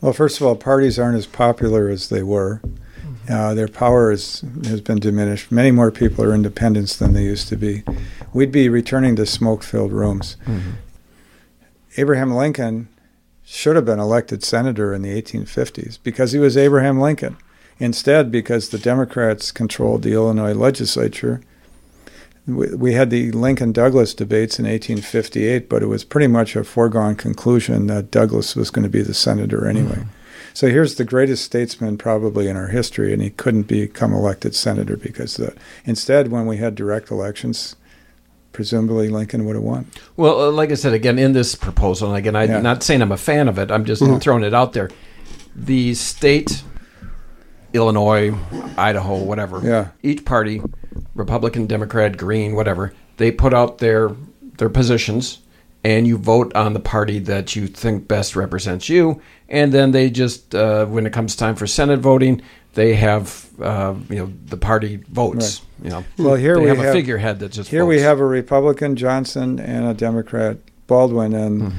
Well, 0.00 0.12
first 0.12 0.40
of 0.40 0.46
all, 0.46 0.54
parties 0.54 1.00
aren't 1.00 1.18
as 1.18 1.26
popular 1.26 1.88
as 1.88 2.10
they 2.10 2.22
were. 2.22 2.60
Uh, 3.30 3.54
their 3.54 3.68
power 3.68 4.10
is, 4.10 4.44
has 4.64 4.80
been 4.80 4.98
diminished. 4.98 5.52
Many 5.52 5.70
more 5.70 5.90
people 5.90 6.24
are 6.24 6.34
independents 6.34 6.96
than 6.96 7.12
they 7.14 7.22
used 7.22 7.48
to 7.48 7.56
be. 7.56 7.84
We'd 8.32 8.52
be 8.52 8.68
returning 8.68 9.16
to 9.16 9.26
smoke 9.26 9.62
filled 9.62 9.92
rooms. 9.92 10.36
Abraham 11.96 12.34
Lincoln 12.34 12.88
should 13.44 13.76
have 13.76 13.84
been 13.84 13.98
elected 13.98 14.42
senator 14.42 14.94
in 14.94 15.02
the 15.02 15.20
1850s 15.20 15.98
because 16.02 16.32
he 16.32 16.38
was 16.38 16.56
Abraham 16.56 17.00
Lincoln. 17.00 17.36
Instead, 17.78 18.30
because 18.30 18.68
the 18.68 18.78
Democrats 18.78 19.50
controlled 19.50 20.02
the 20.02 20.12
Illinois 20.12 20.54
legislature, 20.54 21.42
we, 22.46 22.74
we 22.74 22.92
had 22.92 23.10
the 23.10 23.30
Lincoln 23.32 23.72
Douglas 23.72 24.14
debates 24.14 24.58
in 24.58 24.64
1858, 24.64 25.68
but 25.68 25.82
it 25.82 25.86
was 25.86 26.04
pretty 26.04 26.26
much 26.26 26.56
a 26.56 26.64
foregone 26.64 27.14
conclusion 27.16 27.86
that 27.88 28.10
Douglas 28.10 28.56
was 28.56 28.70
going 28.70 28.84
to 28.84 28.88
be 28.88 29.02
the 29.02 29.14
senator 29.14 29.66
anyway. 29.66 30.04
So 30.54 30.68
here's 30.68 30.96
the 30.96 31.04
greatest 31.04 31.44
statesman 31.44 31.96
probably 31.98 32.48
in 32.48 32.56
our 32.56 32.68
history, 32.68 33.12
and 33.12 33.22
he 33.22 33.30
couldn't 33.30 33.62
become 33.64 34.12
elected 34.12 34.54
senator 34.54 34.96
because 34.96 35.36
the, 35.36 35.54
instead, 35.84 36.30
when 36.30 36.46
we 36.46 36.58
had 36.58 36.74
direct 36.74 37.10
elections, 37.10 37.74
presumably 38.52 39.08
Lincoln 39.08 39.46
would 39.46 39.54
have 39.56 39.62
won. 39.64 39.86
Well, 40.16 40.40
uh, 40.40 40.50
like 40.50 40.70
I 40.70 40.74
said, 40.74 40.92
again, 40.92 41.18
in 41.18 41.32
this 41.32 41.54
proposal, 41.54 42.08
and 42.08 42.18
again, 42.18 42.36
I'm 42.36 42.50
Yeah. 42.50 42.60
not 42.60 42.82
saying 42.82 43.00
I'm 43.00 43.12
a 43.12 43.16
fan 43.16 43.48
of 43.48 43.58
it, 43.58 43.70
I'm 43.70 43.84
just 43.84 44.02
Mm-hmm. 44.02 44.18
throwing 44.18 44.44
it 44.44 44.52
out 44.52 44.74
there. 44.74 44.90
The 45.56 45.94
state, 45.94 46.62
Illinois, 47.72 48.34
Idaho, 48.76 49.16
whatever, 49.22 49.60
Yeah. 49.64 49.88
each 50.02 50.24
party, 50.24 50.62
Republican, 51.14 51.66
Democrat, 51.66 52.16
Green, 52.18 52.54
whatever, 52.54 52.92
they 53.16 53.30
put 53.30 53.54
out 53.54 53.78
their 53.78 54.10
their 54.58 54.68
positions, 54.68 55.38
and 55.84 56.06
you 56.06 56.16
vote 56.16 56.54
on 56.54 56.72
the 56.74 56.80
party 56.80 57.18
that 57.20 57.56
you 57.56 57.66
think 57.66 58.06
best 58.08 58.36
represents 58.36 58.88
you, 58.88 59.20
and 59.48 59.72
then 59.72 59.90
they 59.90 60.10
just, 60.10 60.54
uh, 60.54 60.86
when 60.86 61.06
it 61.06 61.12
comes 61.12 61.34
time 61.36 61.56
for 61.56 61.66
Senate 61.66 62.00
voting, 62.00 62.40
they 62.74 62.94
have, 62.94 63.48
uh, 63.60 63.94
you 64.08 64.16
know, 64.16 64.32
the 64.46 64.56
party 64.56 64.96
votes. 65.10 65.62
You 65.82 65.90
know, 65.90 66.04
Well, 66.18 66.36
here 66.36 66.54
they 66.54 66.62
we 66.62 66.68
have, 66.68 66.78
have 66.78 66.86
a 66.86 66.92
figurehead 66.92 67.40
that 67.40 67.50
just 67.52 67.70
Here 67.70 67.84
we 67.84 68.00
have 68.00 68.20
a 68.20 68.24
Republican 68.24 68.94
Johnson 68.96 69.58
and 69.58 69.84
a 69.86 69.94
Democrat 69.94 70.58
Baldwin, 70.86 71.34
and 71.34 71.72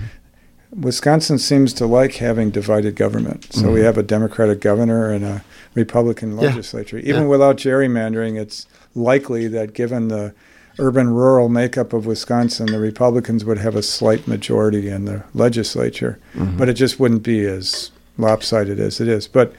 Wisconsin 0.72 1.38
seems 1.38 1.72
to 1.74 1.86
like 1.86 2.16
having 2.16 2.50
divided 2.50 2.96
government. 2.96 3.54
So 3.54 3.72
we 3.72 3.82
have 3.82 3.98
a 3.98 4.04
Democratic 4.04 4.60
governor 4.60 5.12
and 5.12 5.24
a 5.24 5.44
Republican 5.76 6.36
Yeah. 6.36 6.48
legislature. 6.48 6.98
Even 6.98 7.24
Yeah. 7.24 7.28
without 7.28 7.58
gerrymandering, 7.58 8.40
it's 8.40 8.68
likely 8.96 9.48
that 9.48 9.74
given 9.74 10.08
the 10.08 10.34
urban-rural 10.80 11.50
makeup 11.50 11.94
of 11.94 12.06
Wisconsin, 12.06 12.66
the 12.68 12.80
Republicans 12.80 13.46
would 13.46 13.58
have 13.60 13.76
a 13.76 13.84
slight 13.84 14.28
majority 14.28 14.90
in 14.90 15.06
the 15.06 15.24
legislature, 15.34 16.20
but 16.58 16.70
it 16.70 16.74
just 16.74 17.00
wouldn't 17.00 17.24
be 17.24 17.46
as 17.46 17.92
lopsided 18.18 18.80
as 18.80 19.00
it 19.02 19.08
is. 19.08 19.28
But 19.28 19.54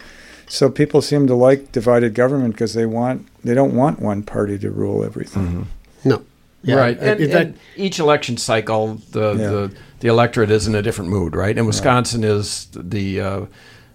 so 0.49 0.68
people 0.71 1.00
seem 1.02 1.26
to 1.28 1.35
like 1.35 1.73
divided 1.73 2.14
government 2.14 2.54
because 2.54 2.75
they 2.75 2.87
want 2.87 3.26
they 3.44 3.54
don't 3.54 3.75
want 3.75 4.00
one 4.00 4.23
party 4.23 4.59
to 4.59 4.71
rule 4.71 5.04
everything. 5.04 5.68
No. 6.04 6.23
Yeah. 6.62 6.76
right. 6.76 6.99
uh, 6.99 7.02
And, 7.02 7.33
that- 7.33 7.47
and 7.47 7.59
each 7.76 7.99
election 7.99 8.37
cycle, 8.37 9.00
the, 9.12 9.30
Yeah. 9.35 9.49
the 9.49 9.71
the 10.00 10.09
electorate 10.09 10.50
is 10.50 10.66
in 10.66 10.75
a 10.75 10.83
different 10.83 11.11
mood, 11.11 11.35
right? 11.35 11.56
And 11.56 11.66
Wisconsin 11.66 12.25
is 12.25 12.68
the 12.75 13.21
uh, 13.21 13.47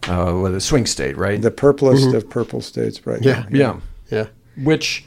uh, 0.08 0.34
what, 0.34 0.52
the 0.54 0.60
swing 0.62 0.86
state, 0.88 1.18
right? 1.18 1.42
The 1.42 1.52
purplest 1.52 2.14
of 2.14 2.30
purple 2.30 2.62
states, 2.62 3.06
right? 3.06 3.22
Yeah. 3.22 3.46
now. 3.50 3.82
yeah. 4.10 4.18
yeah. 4.58 4.64
Which, 4.66 5.06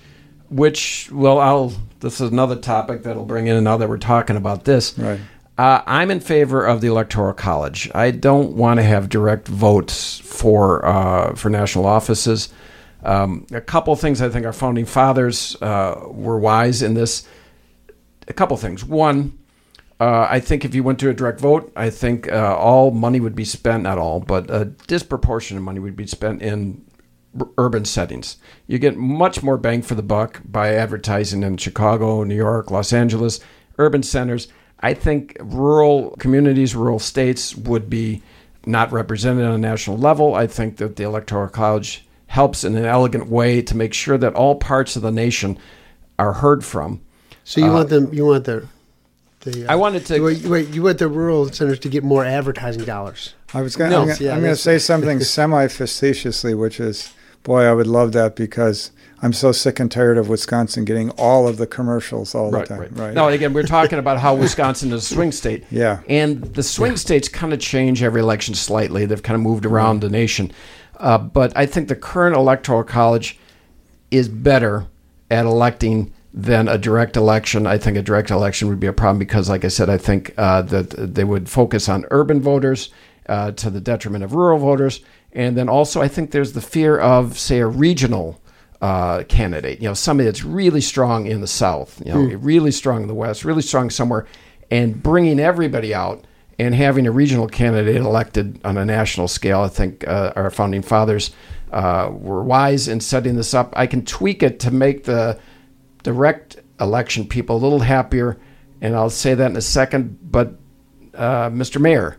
which, 0.53 1.11
well, 1.11 1.39
I'll. 1.39 1.73
This 2.01 2.21
is 2.21 2.33
another 2.33 2.57
topic 2.57 3.05
that'll 3.05 3.25
bring 3.25 3.47
in 3.47 3.63
now 3.63 3.77
that 3.77 3.89
we're 3.89 3.97
talking 3.97 4.37
about 4.37 4.65
this. 4.65 4.99
Right. 4.99 5.21
Uh, 5.57 5.83
I'm 5.87 6.11
in 6.11 6.21
favor 6.21 6.65
of 6.65 6.81
the 6.81 6.89
electoral 6.89 7.33
college. 7.35 7.91
I 7.95 8.11
don't 8.11 8.57
want 8.57 8.79
to 8.79 8.83
have 8.83 9.09
direct 9.09 9.47
votes 9.49 10.19
for 10.19 10.85
uh, 10.85 11.35
for 11.35 11.51
national 11.51 11.87
offices. 11.87 12.49
Um, 13.05 13.47
a 13.53 13.61
couple 13.61 13.93
of 13.93 14.01
things 14.01 14.23
I 14.23 14.29
think 14.29 14.47
our 14.47 14.53
founding 14.53 14.87
fathers 14.87 15.57
uh, 15.61 16.07
were 16.09 16.39
wise 16.39 16.83
in 16.83 16.95
this. 16.95 17.27
A 18.29 18.33
couple 18.33 18.55
of 18.55 18.61
things. 18.61 18.85
One, 18.85 19.39
uh, 20.01 20.27
I 20.31 20.41
think 20.41 20.65
if 20.65 20.75
you 20.75 20.83
went 20.83 20.99
to 21.01 21.11
a 21.11 21.15
direct 21.15 21.41
vote, 21.41 21.73
I 21.77 21.91
think 21.91 22.31
uh, 22.31 22.57
all 22.57 22.91
money 22.91 23.21
would 23.21 23.35
be 23.35 23.45
spent, 23.45 23.85
not 23.85 23.99
all, 23.99 24.21
but 24.21 24.51
a 24.51 24.65
disproportionate 24.65 25.63
money 25.63 25.81
would 25.81 25.97
be 25.97 26.07
spent 26.07 26.43
in 26.43 26.85
urban 27.59 27.85
settings. 27.85 28.37
You 28.67 28.79
get 28.79 28.97
much 28.97 29.43
more 29.43 29.57
bang 29.57 29.83
for 29.83 29.95
the 29.95 30.03
buck 30.03 30.41
by 30.45 30.75
advertising 30.75 31.43
in 31.43 31.57
Chicago, 31.57 32.25
New 32.25 32.35
York, 32.37 32.71
Los 32.71 32.93
Angeles, 32.93 33.41
urban 33.79 34.03
centers. 34.03 34.49
I 34.81 34.95
think 34.95 35.37
rural 35.41 36.11
communities, 36.19 36.75
rural 36.75 36.99
states 36.99 37.55
would 37.57 37.89
be 37.89 38.23
not 38.67 38.93
represented 38.93 39.45
on 39.45 39.55
a 39.55 39.59
national 39.59 39.97
level. 39.99 40.35
I 40.35 40.47
think 40.47 40.77
that 40.77 40.97
the 40.97 41.05
Electoral 41.05 41.49
College 41.49 42.07
helps 42.27 42.65
in 42.65 42.77
an 42.77 42.85
elegant 42.85 43.29
way 43.29 43.63
to 43.63 43.77
make 43.77 43.95
sure 43.95 44.19
that 44.19 44.35
all 44.35 44.57
parts 44.57 44.97
of 44.97 45.03
the 45.03 45.11
nation 45.13 45.59
are 46.19 46.33
heard 46.35 46.65
from. 46.65 47.01
So 47.45 47.61
you 47.61 47.71
want 47.73 47.89
them? 47.89 48.13
You 48.13 48.27
want 48.27 48.45
the? 48.45 48.67
the 49.41 49.67
uh, 49.67 49.73
I 49.73 49.77
wanted 49.77 50.07
to- 50.07 50.17
You 50.17 50.23
want, 50.23 50.43
wait, 50.45 50.69
you 50.69 50.83
want 50.83 50.99
the 50.99 51.09
rural 51.09 51.51
centers 51.53 51.79
to 51.81 51.89
get 51.89 52.05
more 52.05 52.25
advertising 52.25 52.85
dollars? 52.85 53.35
I 53.55 53.63
was 53.63 53.77
going. 53.77 53.91
No. 53.91 54.03
I'm 54.03 54.07
going 54.17 54.21
Yeah, 54.21 54.37
to 54.51 54.57
say 54.57 54.79
something 54.79 55.21
semi-facetiously, 55.77 56.55
which 56.55 56.81
is, 56.81 57.13
boy, 57.43 57.63
I 57.63 57.73
would 57.73 57.87
love 57.87 58.13
that 58.13 58.37
because 58.37 58.93
I'm 59.21 59.33
so 59.33 59.53
sick 59.53 59.79
and 59.79 59.91
tired 59.91 60.19
of 60.19 60.29
Wisconsin 60.29 60.85
getting 60.85 61.11
all 61.11 61.47
of 61.47 61.57
the 61.57 61.67
commercials 61.67 62.35
all 62.35 62.51
the 62.51 62.65
time. 62.65 62.81
Right. 62.81 62.99
right. 62.99 63.15
Now, 63.15 63.29
again, 63.29 63.53
we're 63.53 63.63
talking 63.63 63.99
about 63.99 64.19
how 64.19 64.35
Wisconsin 64.35 64.93
is 64.93 65.11
a 65.11 65.15
swing 65.15 65.33
state. 65.33 65.65
Yeah. 65.71 66.01
And 66.09 66.43
the 66.43 66.63
swing 66.63 66.97
states 66.97 67.29
kind 67.29 67.53
of 67.53 67.61
change 67.61 68.03
every 68.03 68.21
election 68.21 68.55
slightly. 68.55 69.07
They've 69.07 69.23
kind 69.23 69.37
of 69.37 69.43
moved 69.43 69.65
around 69.65 70.01
the 70.01 70.11
nation. 70.11 70.53
Uh, 70.99 71.19
but 71.19 71.57
I 71.57 71.67
think 71.67 71.89
the 71.89 71.97
current 71.97 72.37
electoral 72.37 72.85
college 72.85 73.39
is 74.11 74.29
better 74.29 74.87
at 75.31 75.47
electing 75.47 76.13
than 76.35 76.69
a 76.69 76.79
direct 76.79 77.17
election. 77.17 77.67
I 77.67 77.79
think 77.79 77.97
a 77.97 78.03
direct 78.03 78.31
election 78.31 78.69
would 78.69 78.81
be 78.81 78.87
a 78.87 78.93
problem 78.93 79.19
because, 79.19 79.49
like 79.49 79.65
I 79.65 79.69
said, 79.69 79.91
I 79.91 79.99
think 79.99 80.33
uh, 80.37 80.63
that 80.63 80.91
they 80.91 81.25
would 81.25 81.49
focus 81.49 81.89
on 81.89 82.07
urban 82.11 82.41
voters 82.41 82.91
uh, 83.29 83.53
to 83.53 83.71
the 83.71 83.81
detriment 83.81 84.25
of 84.25 84.35
rural 84.35 84.59
voters. 84.59 85.01
And 85.33 85.57
then 85.57 85.69
also, 85.69 86.03
I 86.03 86.09
think 86.09 86.31
there's 86.31 86.53
the 86.53 86.61
fear 86.61 86.99
of, 86.99 87.39
say, 87.39 87.61
a 87.61 87.67
regional 87.67 88.41
uh, 88.83 89.23
candidate. 89.25 89.81
You 89.81 89.89
know, 89.89 89.95
somebody 89.95 90.27
that's 90.27 90.45
really 90.45 90.81
strong 90.81 91.27
in 91.27 91.41
the 91.41 91.47
South, 91.47 92.03
you 92.05 92.13
know, 92.13 92.21
really 92.37 92.73
strong 92.73 93.03
in 93.03 93.09
the 93.09 93.15
West, 93.15 93.45
really 93.45 93.63
strong 93.63 93.91
somewhere, 93.91 94.27
and 94.71 95.03
bringing 95.03 95.39
everybody 95.41 95.95
out 95.95 96.25
and 96.59 96.75
having 96.75 97.07
a 97.07 97.11
regional 97.11 97.49
candidate 97.49 97.97
elected 97.97 98.61
on 98.65 98.77
a 98.77 98.85
national 98.85 99.29
scale. 99.29 99.63
I 99.63 99.69
think 99.69 100.07
uh, 100.07 100.33
our 100.37 100.51
founding 100.51 100.83
fathers 100.83 101.31
uh, 101.73 102.11
were 102.13 102.43
wise 102.43 102.89
in 102.89 103.01
setting 103.01 103.37
this 103.37 103.55
up. 103.55 103.73
I 103.77 103.87
can 103.87 104.05
tweak 104.05 104.43
it 104.43 104.61
to 104.61 104.71
make 104.71 105.05
the 105.05 105.39
direct 106.03 106.57
election 106.81 107.27
people 107.27 107.57
a 107.57 107.59
little 107.59 107.81
happier, 107.81 108.39
and 108.81 108.95
I'll 108.95 109.11
say 109.11 109.35
that 109.35 109.51
in 109.51 109.57
a 109.57 109.63
second. 109.63 110.19
But, 110.31 110.55
uh, 111.15 111.49
Mr. 111.51 111.81
Mayor, 111.81 112.19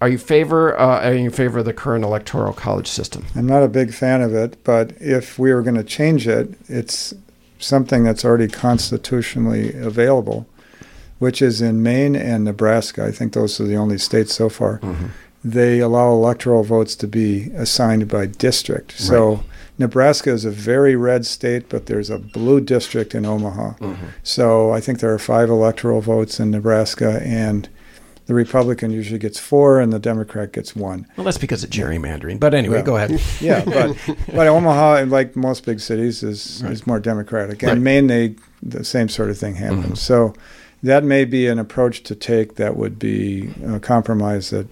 are 0.00 0.08
you 0.08 0.18
favor 0.18 0.78
uh, 0.78 1.00
are 1.04 1.14
you 1.14 1.26
in 1.26 1.30
favor 1.30 1.60
of 1.60 1.64
the 1.64 1.72
current 1.72 2.04
electoral 2.04 2.52
college 2.52 2.88
system? 2.88 3.26
I'm 3.34 3.46
not 3.46 3.62
a 3.62 3.68
big 3.68 3.92
fan 3.92 4.22
of 4.22 4.34
it, 4.34 4.62
but 4.64 4.92
if 5.00 5.38
we 5.38 5.52
were 5.52 5.62
going 5.62 5.76
to 5.76 5.84
change 5.84 6.26
it, 6.28 6.54
it's 6.68 7.14
something 7.58 8.04
that's 8.04 8.24
already 8.24 8.48
constitutionally 8.48 9.74
available, 9.74 10.46
which 11.18 11.42
is 11.42 11.60
in 11.60 11.82
Maine 11.82 12.14
and 12.14 12.44
Nebraska. 12.44 13.04
I 13.04 13.10
think 13.10 13.32
those 13.32 13.60
are 13.60 13.64
the 13.64 13.76
only 13.76 13.98
states 13.98 14.34
so 14.34 14.48
far. 14.48 14.80
They 15.44 15.78
allow 15.80 16.10
electoral 16.12 16.62
votes 16.64 16.94
to 16.96 17.06
be 17.08 17.50
assigned 17.54 18.08
by 18.08 18.26
district. 18.26 18.92
So 18.98 19.44
Nebraska 19.78 20.30
is 20.30 20.44
a 20.44 20.50
very 20.50 20.96
red 20.96 21.24
state, 21.26 21.68
but 21.68 21.86
there's 21.86 22.10
a 22.10 22.18
blue 22.18 22.60
district 22.60 23.14
in 23.14 23.24
Omaha. 23.24 23.74
So 24.22 24.72
I 24.72 24.80
think 24.80 24.98
there 25.00 25.12
are 25.14 25.18
five 25.18 25.48
electoral 25.48 26.00
votes 26.00 26.40
in 26.40 26.50
Nebraska, 26.50 27.20
and 27.24 27.68
the 28.28 28.34
Republican 28.34 28.92
usually 28.92 29.18
gets 29.18 29.40
four, 29.40 29.80
and 29.80 29.92
the 29.92 29.98
Democrat 29.98 30.52
gets 30.52 30.76
one. 30.76 31.06
Well, 31.16 31.24
that's 31.24 31.38
because 31.38 31.64
of 31.64 31.70
gerrymandering. 31.70 32.38
But 32.38 32.54
anyway, 32.54 32.82
go 32.82 32.96
ahead. 32.96 33.20
Yeah, 33.40 33.64
but 33.64 33.96
but 34.32 34.46
Omaha, 34.46 35.04
like 35.08 35.34
most 35.34 35.66
big 35.66 35.80
cities, 35.80 36.22
is 36.22 36.62
is 36.62 36.86
more 36.86 37.00
democratic. 37.00 37.62
And 37.62 37.72
Right. 37.72 37.80
Maine, 37.80 38.06
they 38.06 38.34
the 38.62 38.84
same 38.84 39.08
sort 39.08 39.30
of 39.30 39.36
thing 39.38 39.56
happens. 39.56 40.00
So 40.00 40.34
that 40.84 41.02
may 41.04 41.24
be 41.24 41.48
an 41.48 41.58
approach 41.58 42.02
to 42.04 42.14
take 42.14 42.54
that 42.54 42.76
would 42.76 42.98
be 43.00 43.50
a 43.66 43.80
compromise 43.80 44.50
that 44.50 44.66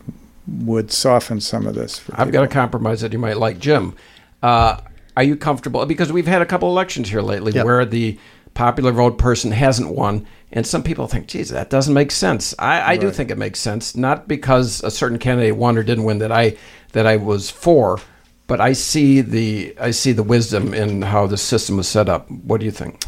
would 0.47 0.93
soften 0.93 1.41
some 1.41 1.67
of 1.67 1.75
this. 1.75 2.01
I've 2.13 2.31
got 2.31 2.45
a 2.45 2.49
compromise 2.49 3.01
that 3.01 3.13
you 3.13 3.19
might 3.19 3.37
like, 3.39 3.59
Jim. 3.59 3.95
Uh, 4.43 4.79
are 5.17 5.23
you 5.25 5.35
comfortable? 5.35 5.85
Because 5.87 6.13
we've 6.13 6.27
had 6.29 6.43
a 6.43 6.47
couple 6.47 6.69
elections 6.69 7.09
here 7.09 7.23
lately 7.23 7.53
Yep. 7.53 7.65
where 7.65 7.85
the 7.85 8.19
popular 8.55 8.93
vote 8.93 9.19
person 9.19 9.51
hasn't 9.51 9.91
won, 9.95 10.27
and 10.53 10.67
some 10.67 10.83
people 10.83 11.07
think, 11.07 11.27
"Geez, 11.27 11.49
that 11.51 11.71
doesn't 11.71 11.95
make 11.95 12.11
sense." 12.11 12.55
I, 12.59 12.93
I 12.93 12.97
do 12.97 13.11
think 13.11 13.31
it 13.31 13.39
makes 13.39 13.61
sense, 13.61 13.97
not 13.97 14.29
because 14.29 14.83
a 14.83 14.91
certain 14.91 15.19
candidate 15.19 15.57
won 15.57 15.77
or 15.77 15.83
didn't 15.83 16.05
win 16.05 16.19
that 16.19 16.33
I 16.33 16.57
that 16.93 17.07
I 17.07 17.17
was 17.17 17.51
for, 17.51 17.99
but 18.47 18.61
I 18.61 18.73
see 18.73 19.21
the 19.21 19.75
I 19.81 19.91
see 19.91 20.13
the 20.13 20.23
wisdom 20.23 20.73
in 20.75 21.03
how 21.03 21.27
the 21.27 21.37
system 21.37 21.77
was 21.77 21.89
set 21.89 22.09
up. 22.09 22.31
What 22.31 22.61
do 22.61 22.65
you 22.67 22.73
think? 22.73 23.03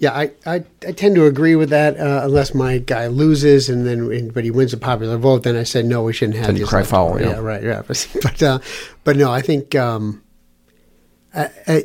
Yeah, 0.00 0.12
I, 0.12 0.30
I, 0.46 0.62
I 0.86 0.92
tend 0.92 1.16
to 1.16 1.26
agree 1.26 1.56
with 1.56 1.70
that. 1.70 1.98
Uh, 1.98 2.20
unless 2.22 2.54
my 2.54 2.78
guy 2.78 3.08
loses 3.08 3.68
and 3.68 3.84
then 3.84 4.12
and- 4.12 4.32
but 4.32 4.44
he 4.44 4.50
wins 4.52 4.72
a 4.72 4.76
popular 4.76 5.16
vote, 5.18 5.42
then 5.42 5.56
I 5.56 5.64
said 5.64 5.86
no, 5.86 6.04
we 6.04 6.12
shouldn't 6.12 6.36
have. 6.38 6.46
Then 6.46 6.56
you 6.56 6.66
cry 6.66 6.84
foul, 6.84 7.20
yeah. 7.20 7.30
Yeah, 7.30 7.38
right, 7.40 7.62
yeah. 7.64 7.82
But 8.22 8.40
uh, 8.40 8.58
but 9.02 9.16
no, 9.16 9.32
I 9.32 9.42
think 9.42 9.74
um, 9.74 10.22
I, 11.34 11.50
I, 11.66 11.84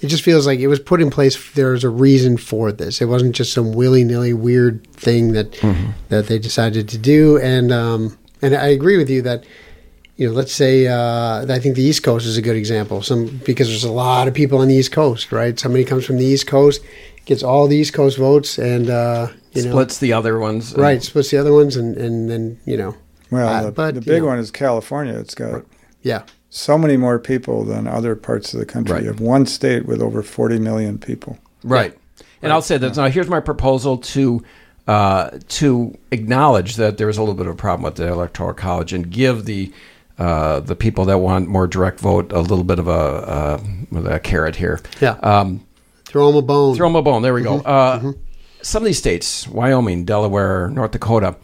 it 0.00 0.06
just 0.08 0.22
feels 0.22 0.46
like 0.46 0.58
it 0.60 0.68
was 0.68 0.80
put 0.80 1.00
in 1.00 1.10
place. 1.10 1.52
There's 1.52 1.84
a 1.84 1.90
reason 1.90 2.36
for 2.36 2.72
this. 2.72 3.00
It 3.00 3.06
wasn't 3.06 3.34
just 3.34 3.52
some 3.52 3.72
willy 3.72 4.04
nilly 4.04 4.32
weird 4.32 4.86
thing 4.92 5.32
that 5.32 5.52
Mm-hmm. 5.52 5.90
that 6.08 6.26
they 6.26 6.38
decided 6.38 6.88
to 6.88 6.98
do. 6.98 7.38
And 7.38 7.70
um, 7.72 8.16
and 8.42 8.54
I 8.54 8.68
agree 8.68 8.96
with 8.96 9.10
you 9.10 9.22
that 9.22 9.44
you 10.16 10.26
know, 10.28 10.32
let's 10.34 10.52
say 10.52 10.86
uh, 10.86 11.46
I 11.48 11.58
think 11.58 11.76
the 11.76 11.82
East 11.82 12.02
Coast 12.02 12.26
is 12.26 12.36
a 12.36 12.42
good 12.42 12.56
example. 12.56 13.02
Some 13.02 13.40
because 13.44 13.68
there's 13.68 13.84
a 13.84 13.92
lot 13.92 14.28
of 14.28 14.34
people 14.34 14.58
on 14.58 14.68
the 14.68 14.74
East 14.74 14.92
Coast, 14.92 15.32
right? 15.32 15.58
Somebody 15.58 15.84
comes 15.84 16.04
from 16.04 16.18
the 16.18 16.24
East 16.26 16.46
Coast, 16.46 16.82
gets 17.24 17.42
all 17.42 17.66
the 17.68 17.76
East 17.76 17.92
Coast 17.94 18.18
votes, 18.18 18.58
and 18.58 18.90
uh, 18.90 19.28
you 19.52 19.64
know, 19.64 19.70
Splits 19.70 19.98
the 19.98 20.12
other 20.12 20.38
ones, 20.38 20.72
and- 20.72 20.82
right, 20.82 21.02
splits 21.02 21.30
the 21.30 21.38
other 21.38 21.52
ones, 21.54 21.76
and 21.76 21.96
and 21.96 22.30
then 22.30 22.58
you 22.66 22.76
know, 22.76 22.94
Well, 23.30 23.48
uh, 23.48 23.62
the, 23.64 23.72
but, 23.72 23.94
the 23.94 24.00
you 24.00 24.06
big 24.06 24.22
know, 24.22 24.28
one 24.28 24.38
is 24.38 24.50
California. 24.50 25.14
It's 25.18 25.34
got 25.34 25.64
yeah, 26.02 26.22
so 26.50 26.76
many 26.76 26.96
more 26.96 27.18
people 27.18 27.64
than 27.64 27.86
other 27.86 28.14
parts 28.16 28.52
of 28.52 28.60
the 28.60 28.66
country. 28.66 28.94
Right. 28.94 29.02
You 29.04 29.08
have 29.08 29.20
one 29.20 29.46
state 29.46 29.86
with 29.86 30.02
over 30.02 30.22
40 30.22 30.58
million 30.58 30.98
people. 30.98 31.38
Right. 31.62 31.96
And 32.42 32.52
I'll 32.52 32.62
say 32.62 32.76
that 32.78 32.96
now. 32.96 33.08
Here's 33.08 33.28
my 33.28 33.40
proposal 33.40 33.98
to 33.98 34.42
uh, 34.88 35.38
to 35.48 35.96
acknowledge 36.10 36.76
that 36.76 36.98
there 36.98 37.08
is 37.08 37.16
a 37.18 37.22
little 37.22 37.34
bit 37.34 37.46
of 37.46 37.52
a 37.52 37.56
problem 37.56 37.82
with 37.84 37.94
the 37.96 38.08
electoral 38.08 38.54
college 38.54 38.92
and 38.92 39.10
give 39.10 39.44
the 39.44 39.72
uh, 40.18 40.60
the 40.60 40.74
people 40.74 41.04
that 41.06 41.18
want 41.18 41.48
more 41.48 41.66
direct 41.66 42.00
vote 42.00 42.32
a 42.32 42.40
little 42.40 42.64
bit 42.64 42.78
of 42.78 42.88
a, 42.88 42.90
uh, 42.90 43.60
a 44.06 44.18
carrot 44.18 44.56
here. 44.56 44.80
yeah. 45.00 45.12
Um, 45.22 45.66
throw 46.04 46.26
them 46.28 46.36
a 46.36 46.42
bone. 46.42 46.76
throw 46.76 46.88
them 46.88 46.96
a 46.96 47.02
bone. 47.02 47.22
There 47.22 47.32
we 47.32 47.42
go. 47.42 47.60
Uh, 47.60 48.12
Some 48.62 48.82
of 48.82 48.86
these 48.86 48.98
states, 48.98 49.46
Wyoming, 49.48 50.04
Delaware, 50.04 50.68
North 50.68 50.90
Dakota, 50.90 51.36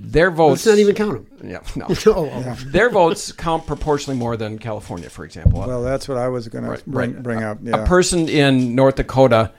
their 0.00 0.30
votes. 0.30 0.64
Let's 0.64 0.76
not 0.76 0.80
even 0.80 0.94
count 0.94 1.38
them. 1.40 1.50
Yeah, 1.50 1.60
no. 1.76 1.86
Oh, 1.88 2.30
oh. 2.32 2.56
Their 2.66 2.90
votes 2.90 3.32
count 3.32 3.66
proportionally 3.66 4.18
more 4.18 4.36
than 4.36 4.58
California, 4.58 5.10
for 5.10 5.24
example. 5.24 5.60
Well, 5.60 5.82
that's 5.82 6.08
what 6.08 6.18
I 6.18 6.28
was 6.28 6.48
going 6.48 6.64
Right, 6.64 6.78
to 6.78 6.88
bring, 6.90 7.14
right. 7.14 7.22
bring 7.22 7.42
up. 7.42 7.58
a 7.72 7.84
person 7.86 8.28
in 8.28 8.74
North 8.74 8.96
Dakota, 8.96 9.52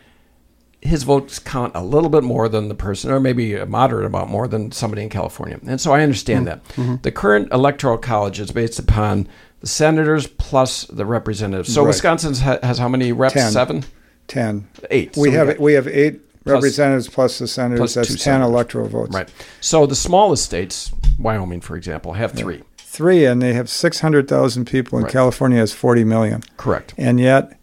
his 0.81 1.03
votes 1.03 1.39
count 1.39 1.73
a 1.75 1.83
little 1.83 2.09
bit 2.09 2.23
more 2.23 2.47
than 2.47 2.69
the 2.69 2.75
person, 2.75 3.11
or 3.11 3.19
maybe 3.19 3.55
a 3.55 3.65
moderate 3.65 4.05
amount 4.05 4.29
more 4.29 4.47
than 4.47 4.71
somebody 4.71 5.01
in 5.03 5.09
California. 5.09 5.59
And 5.67 5.79
so 5.81 5.91
I 5.93 6.01
understand 6.03 6.47
Mm-hmm. 6.47 6.91
that. 6.93 7.03
The 7.03 7.11
current 7.11 7.51
electoral 7.51 7.97
college 7.97 8.39
is 8.39 8.51
based 8.51 8.79
upon 8.79 9.27
the 9.59 9.67
senators 9.67 10.25
plus 10.27 10.85
the 10.85 11.05
representatives. 11.05 11.73
So 11.73 11.81
Right. 11.81 11.87
Wisconsin 11.89 12.33
ha- 12.35 12.59
has 12.63 12.77
how 12.77 12.87
many 12.87 13.11
reps? 13.11 13.33
Ten. 13.33 13.51
Seven? 13.51 13.83
10. 14.29 14.67
Eight. 14.89 15.17
We 15.17 15.31
So 15.31 15.37
have 15.37 15.47
got- 15.47 15.59
we 15.59 15.73
have 15.73 15.87
eight 15.87 16.21
Plus- 16.21 16.28
representatives 16.45 17.07
plus 17.07 17.39
the 17.39 17.47
senators. 17.47 17.79
plus 17.79 17.93
That's 17.95 18.07
10 18.09 18.17
senators. 18.17 18.47
electoral 18.49 18.87
votes. 18.87 19.13
Right. 19.13 19.29
So 19.61 19.85
the 19.85 19.95
smallest 19.95 20.45
states, 20.45 20.91
Wyoming, 21.19 21.61
for 21.61 21.75
example, 21.75 22.13
have 22.13 22.31
three. 22.33 22.63
Three, 22.77 23.25
and 23.25 23.41
they 23.41 23.53
have 23.53 23.69
600,000 23.69 24.65
people, 24.65 24.97
and 24.97 25.03
Right. 25.05 25.13
California 25.13 25.59
has 25.59 25.71
40 25.73 26.03
million. 26.03 26.43
Correct. 26.57 26.93
And 26.97 27.19
yet 27.19 27.53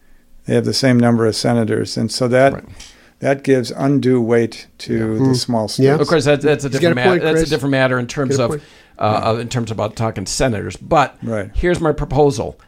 they 0.46 0.54
have 0.54 0.64
the 0.64 0.72
same 0.72 0.98
number 0.98 1.26
of 1.26 1.34
senators. 1.34 1.96
And 1.96 2.10
so 2.12 2.28
that 2.28 2.52
Right. 2.52 2.64
that 3.20 3.42
gives 3.42 3.70
undue 3.72 4.20
weight 4.20 4.66
to 4.78 5.18
the 5.28 5.34
small 5.34 5.68
states. 5.68 5.84
Yeah. 5.84 5.94
Of 5.96 6.06
course, 6.06 6.24
that, 6.26 6.40
that's 6.42 6.64
a 6.64 6.68
got 6.68 6.76
a 6.76 6.78
different 6.78 6.96
matter. 6.96 7.10
point, 7.10 7.22
That's 7.22 7.42
a 7.42 7.50
different 7.50 7.70
matter 7.72 7.98
in 7.98 8.06
terms 8.06 8.38
of 8.38 8.52
uh, 8.98 9.20
of- 9.24 9.40
in 9.40 9.48
terms 9.48 9.70
about 9.70 9.94
talking 9.96 10.24
senators. 10.26 10.76
But 10.76 11.16
Right. 11.22 11.50
here's 11.54 11.80
my 11.80 11.92
proposal: 11.92 12.58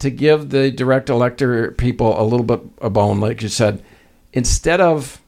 to 0.00 0.10
give 0.10 0.50
the 0.50 0.70
direct 0.72 1.08
elector 1.10 1.72
people 1.72 2.20
a 2.20 2.24
little 2.24 2.46
bit 2.46 2.60
a 2.80 2.90
bone, 2.90 3.20
like 3.20 3.42
you 3.42 3.48
said, 3.48 3.82
instead 4.32 4.80
of 4.80 5.20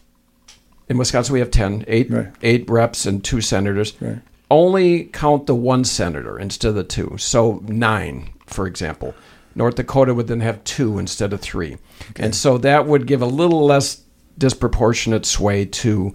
in 0.90 0.98
Wisconsin 0.98 1.32
we 1.32 1.38
have 1.38 1.50
10, 1.50 1.84
eight, 1.86 2.10
Right. 2.10 2.26
eight 2.42 2.68
reps 2.68 3.06
and 3.06 3.24
two 3.24 3.40
senators. 3.40 3.94
Right. 4.00 4.18
Only 4.50 5.04
count 5.04 5.46
the 5.46 5.54
one 5.54 5.84
senator 5.84 6.36
instead 6.38 6.70
of 6.70 6.74
the 6.74 6.84
two. 6.84 7.14
So 7.18 7.62
nine, 7.66 8.30
for 8.46 8.66
example. 8.66 9.14
North 9.54 9.76
Dakota 9.76 10.12
would 10.14 10.26
then 10.26 10.40
have 10.40 10.62
two 10.64 10.98
instead 10.98 11.32
of 11.32 11.40
three. 11.40 11.76
And 12.16 12.34
so 12.34 12.58
that 12.58 12.86
would 12.86 13.06
give 13.06 13.22
a 13.22 13.26
little 13.26 13.64
less 13.64 14.02
disproportionate 14.36 15.24
sway 15.26 15.64
to 15.64 16.14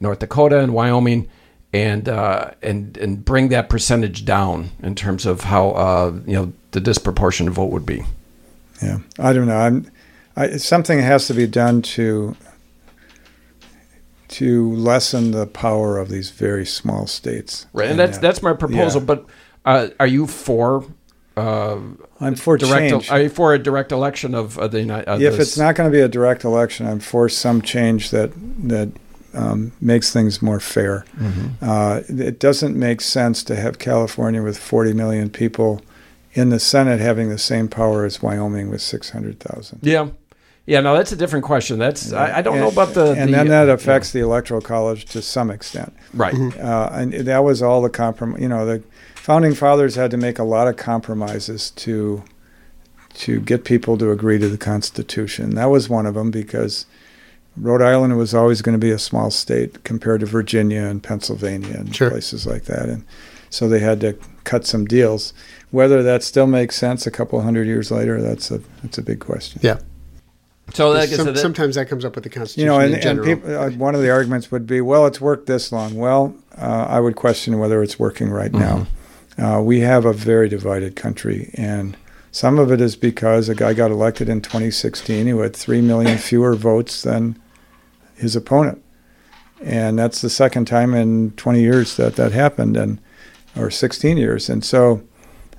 North 0.00 0.20
Dakota 0.20 0.60
and 0.60 0.72
Wyoming 0.72 1.28
and 1.72 2.08
uh, 2.08 2.50
and 2.62 2.96
and 2.98 3.24
bring 3.24 3.48
that 3.48 3.68
percentage 3.68 4.24
down 4.24 4.70
in 4.82 4.94
terms 4.94 5.26
of 5.26 5.40
how 5.40 5.70
uh, 5.70 6.12
you 6.26 6.34
know 6.34 6.52
the 6.70 6.80
disproportionate 6.80 7.52
vote 7.52 7.72
would 7.72 7.86
be. 7.86 8.04
Yeah, 8.80 8.98
I 9.18 9.32
don't 9.32 9.46
know. 9.46 9.56
I'm, 9.56 9.90
I, 10.36 10.56
something 10.58 11.00
has 11.00 11.26
to 11.28 11.34
be 11.34 11.46
done 11.48 11.82
to 11.82 12.36
to 14.28 14.72
lessen 14.74 15.30
the 15.32 15.46
power 15.46 15.98
of 15.98 16.08
these 16.08 16.30
very 16.30 16.66
small 16.66 17.06
states. 17.06 17.66
Right, 17.72 17.90
and 17.90 17.98
that's 17.98 18.18
uh, 18.18 18.20
that's 18.20 18.42
my 18.42 18.52
proposal. 18.52 19.00
yeah. 19.00 19.06
But 19.06 19.26
uh, 19.64 19.88
are 20.00 20.06
you 20.06 20.26
for 20.26 20.84
uh, 21.36 21.78
I'm 22.20 22.34
for 22.36 22.56
direct? 22.56 22.90
change. 22.90 23.10
Are 23.10 23.20
you 23.20 23.28
for 23.28 23.54
a 23.54 23.58
direct 23.58 23.92
election 23.92 24.34
of 24.34 24.58
uh, 24.58 24.68
the 24.68 24.80
United? 24.80 25.20
If 25.20 25.38
it's 25.38 25.58
not 25.58 25.74
going 25.74 25.90
to 25.90 25.96
be 25.96 26.00
a 26.00 26.08
direct 26.08 26.44
election, 26.44 26.86
I'm 26.86 27.00
for 27.00 27.28
some 27.28 27.62
change 27.62 28.10
that 28.10 28.32
that 28.68 28.92
um, 29.34 29.72
makes 29.80 30.12
things 30.12 30.40
more 30.40 30.60
fair. 30.60 31.04
Mm-hmm. 31.16 31.46
Uh, 31.60 32.00
it 32.08 32.38
doesn't 32.38 32.78
make 32.78 33.00
sense 33.00 33.42
to 33.44 33.56
have 33.56 33.78
California 33.78 34.42
with 34.42 34.56
40 34.56 34.92
million 34.92 35.28
people 35.28 35.80
in 36.34 36.50
the 36.50 36.60
Senate 36.60 37.00
having 37.00 37.28
the 37.28 37.38
same 37.38 37.68
power 37.68 38.04
as 38.04 38.22
Wyoming 38.22 38.70
with 38.70 38.82
600,000. 38.82 39.80
Yeah, 39.82 40.08
yeah. 40.66 40.80
No, 40.80 40.94
that's 40.96 41.12
a 41.12 41.16
different 41.16 41.44
question. 41.44 41.78
That's 41.78 42.12
I, 42.12 42.38
I 42.38 42.42
don't 42.42 42.58
know 42.58 42.68
about 42.68 42.94
the. 42.94 43.12
and 43.12 43.28
the, 43.28 43.36
then 43.36 43.48
that 43.48 43.68
affects 43.68 44.12
the 44.12 44.20
electoral 44.20 44.60
college 44.60 45.04
to 45.06 45.22
some 45.22 45.50
extent. 45.50 45.92
right. 46.12 46.34
Uh, 46.34 46.88
and 46.92 47.12
that 47.12 47.44
was 47.44 47.62
all 47.62 47.82
the 47.82 47.90
compromise. 47.90 48.40
You 48.40 48.48
know, 48.48 48.64
the 48.66 48.82
founding 49.14 49.54
fathers 49.54 49.94
had 49.94 50.10
to 50.10 50.16
make 50.16 50.38
a 50.38 50.44
lot 50.44 50.68
of 50.68 50.76
compromises 50.76 51.70
to 51.72 52.22
to 53.14 53.40
get 53.40 53.64
people 53.64 53.96
to 53.98 54.10
agree 54.10 54.38
to 54.38 54.48
the 54.48 54.58
Constitution. 54.58 55.54
That 55.54 55.66
was 55.66 55.88
one 55.88 56.04
of 56.04 56.14
them 56.14 56.30
because 56.32 56.84
Rhode 57.56 57.82
Island 57.82 58.16
was 58.16 58.34
always 58.34 58.60
going 58.60 58.72
to 58.72 58.78
be 58.84 58.90
a 58.90 58.98
small 58.98 59.30
state 59.30 59.84
compared 59.84 60.20
to 60.20 60.26
Virginia 60.26 60.82
and 60.82 61.00
Pennsylvania 61.02 61.76
and 61.76 61.94
Sure. 61.94 62.10
places 62.10 62.46
like 62.46 62.64
that, 62.64 62.88
and 62.88 63.04
so 63.50 63.68
they 63.68 63.78
had 63.78 64.00
to 64.00 64.16
cut 64.42 64.66
some 64.66 64.84
deals. 64.84 65.32
Whether 65.70 66.02
that 66.02 66.22
still 66.24 66.48
makes 66.48 66.76
sense 66.76 67.06
a 67.06 67.10
couple 67.12 67.40
hundred 67.42 67.66
years 67.68 67.90
later, 67.92 68.20
that's 68.20 68.50
a 68.50 68.60
that's 68.82 68.98
a 68.98 69.02
big 69.02 69.20
question. 69.20 69.60
Yeah. 69.62 69.78
So 70.72 70.92
that 70.94 71.08
gets 71.08 71.16
Some- 71.16 71.26
to 71.26 71.36
sometimes 71.36 71.74
that 71.74 71.88
comes 71.88 72.04
up 72.04 72.14
with 72.14 72.24
the 72.24 72.30
Constitution 72.30 72.60
You 72.60 72.66
know, 72.66 72.80
and, 72.80 72.94
in 72.94 73.06
and 73.06 73.22
people, 73.22 73.56
uh, 73.56 73.70
one 73.70 73.94
of 73.94 74.00
the 74.00 74.10
arguments 74.10 74.50
would 74.50 74.66
be, 74.66 74.80
well, 74.80 75.06
it's 75.06 75.20
worked 75.20 75.46
this 75.46 75.70
long. 75.70 75.94
Well, 75.94 76.34
uh, 76.56 76.86
I 76.88 77.00
would 77.00 77.16
question 77.16 77.58
whether 77.58 77.82
it's 77.82 77.98
working 77.98 78.30
right 78.30 78.52
now. 78.52 78.86
Uh, 79.38 79.60
we 79.62 79.80
have 79.80 80.04
a 80.04 80.12
very 80.12 80.48
divided 80.48 80.96
country, 80.96 81.50
and 81.54 81.96
some 82.32 82.58
of 82.58 82.72
it 82.72 82.80
is 82.80 82.96
because 82.96 83.48
a 83.48 83.54
guy 83.54 83.74
got 83.74 83.90
elected 83.90 84.28
in 84.28 84.40
2016 84.40 85.26
who 85.26 85.40
had 85.40 85.54
three 85.54 85.80
million 85.80 86.18
fewer 86.18 86.54
votes 86.70 87.02
than 87.02 87.36
his 88.16 88.34
opponent, 88.34 88.82
and 89.62 89.98
that's 89.98 90.20
the 90.20 90.30
second 90.30 90.66
time 90.66 90.94
in 90.94 91.32
20 91.32 91.60
years 91.60 91.96
that 91.96 92.16
that 92.16 92.32
happened, 92.32 92.76
and 92.76 93.00
or 93.56 93.70
16 93.70 94.16
years, 94.16 94.48
and 94.48 94.64
so. 94.64 95.02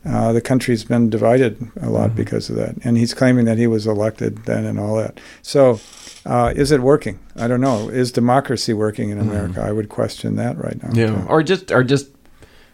Uh, 0.06 0.32
the 0.34 0.42
country's 0.42 0.84
been 0.84 1.10
divided 1.10 1.58
a 1.82 1.90
lot 1.90 2.16
because 2.16 2.50
of 2.50 2.56
that, 2.56 2.76
and 2.84 2.96
he's 2.98 3.14
claiming 3.14 3.46
that 3.46 3.58
he 3.58 3.66
was 3.66 3.88
elected 3.88 4.38
then 4.46 4.64
and 4.64 4.80
all 4.80 4.96
that. 4.96 5.20
So, 5.42 5.80
uh, 6.28 6.54
is 6.56 6.72
it 6.72 6.82
working? 6.82 7.18
I 7.36 7.48
don't 7.48 7.62
know. 7.62 7.90
Is 7.90 8.12
democracy 8.12 8.72
working 8.74 9.10
in 9.10 9.18
America? 9.20 9.62
I 9.62 9.72
would 9.72 9.90
question 9.90 10.36
that 10.36 10.58
right 10.60 10.82
now. 10.84 10.90
yeah, 10.94 11.08
too. 11.08 11.26
or 11.28 11.42
just 11.42 11.72
or 11.72 11.84
just 11.84 12.10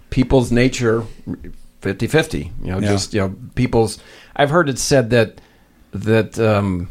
people's 0.10 0.52
nature 0.52 1.06
50-50. 1.82 2.52
You 2.64 2.72
know, 2.72 2.80
Yeah. 2.80 2.90
just 2.90 3.14
you 3.14 3.22
know 3.22 3.36
people's. 3.56 3.98
I've 4.36 4.50
heard 4.50 4.68
it 4.68 4.78
said 4.78 5.10
that 5.12 5.40
that 5.94 6.38
um, 6.38 6.90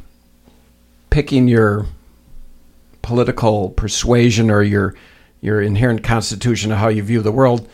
picking 1.10 1.48
your 1.48 1.84
political 3.02 3.70
persuasion 3.70 4.50
or 4.50 4.62
your 4.62 4.94
your 5.40 5.60
inherent 5.62 6.02
constitution 6.04 6.70
of 6.72 6.78
how 6.78 6.88
you 6.88 7.02
view 7.02 7.22
the 7.22 7.32
world 7.32 7.66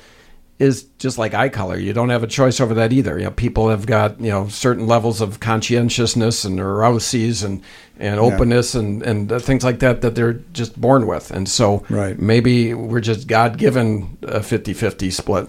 is 0.58 0.84
just 0.98 1.18
like 1.18 1.34
eye 1.34 1.48
color. 1.50 1.76
You 1.76 1.92
don't 1.92 2.08
have 2.08 2.22
a 2.22 2.26
choice 2.26 2.60
over 2.60 2.72
that 2.74 2.92
either. 2.92 3.18
You 3.18 3.24
know, 3.24 3.30
people 3.30 3.68
have 3.68 3.84
got 3.86 4.18
you 4.20 4.30
know 4.30 4.48
certain 4.48 4.86
levels 4.86 5.20
of 5.20 5.38
conscientiousness 5.40 6.44
and 6.44 6.56
neuroses 6.56 7.42
and 7.42 7.62
and 7.98 8.18
openness 8.18 8.74
and 8.74 9.02
and 9.02 9.32
uh, 9.32 9.38
things 9.38 9.64
like 9.64 9.80
that 9.80 10.00
that 10.00 10.14
they're 10.14 10.34
just 10.52 10.80
born 10.80 11.06
with. 11.06 11.30
And 11.30 11.48
so 11.48 11.84
Right. 11.90 12.18
maybe 12.18 12.72
we're 12.74 13.00
just 13.00 13.26
God 13.26 13.58
given 13.58 14.16
a 14.22 14.40
50-50 14.40 15.12
split. 15.12 15.48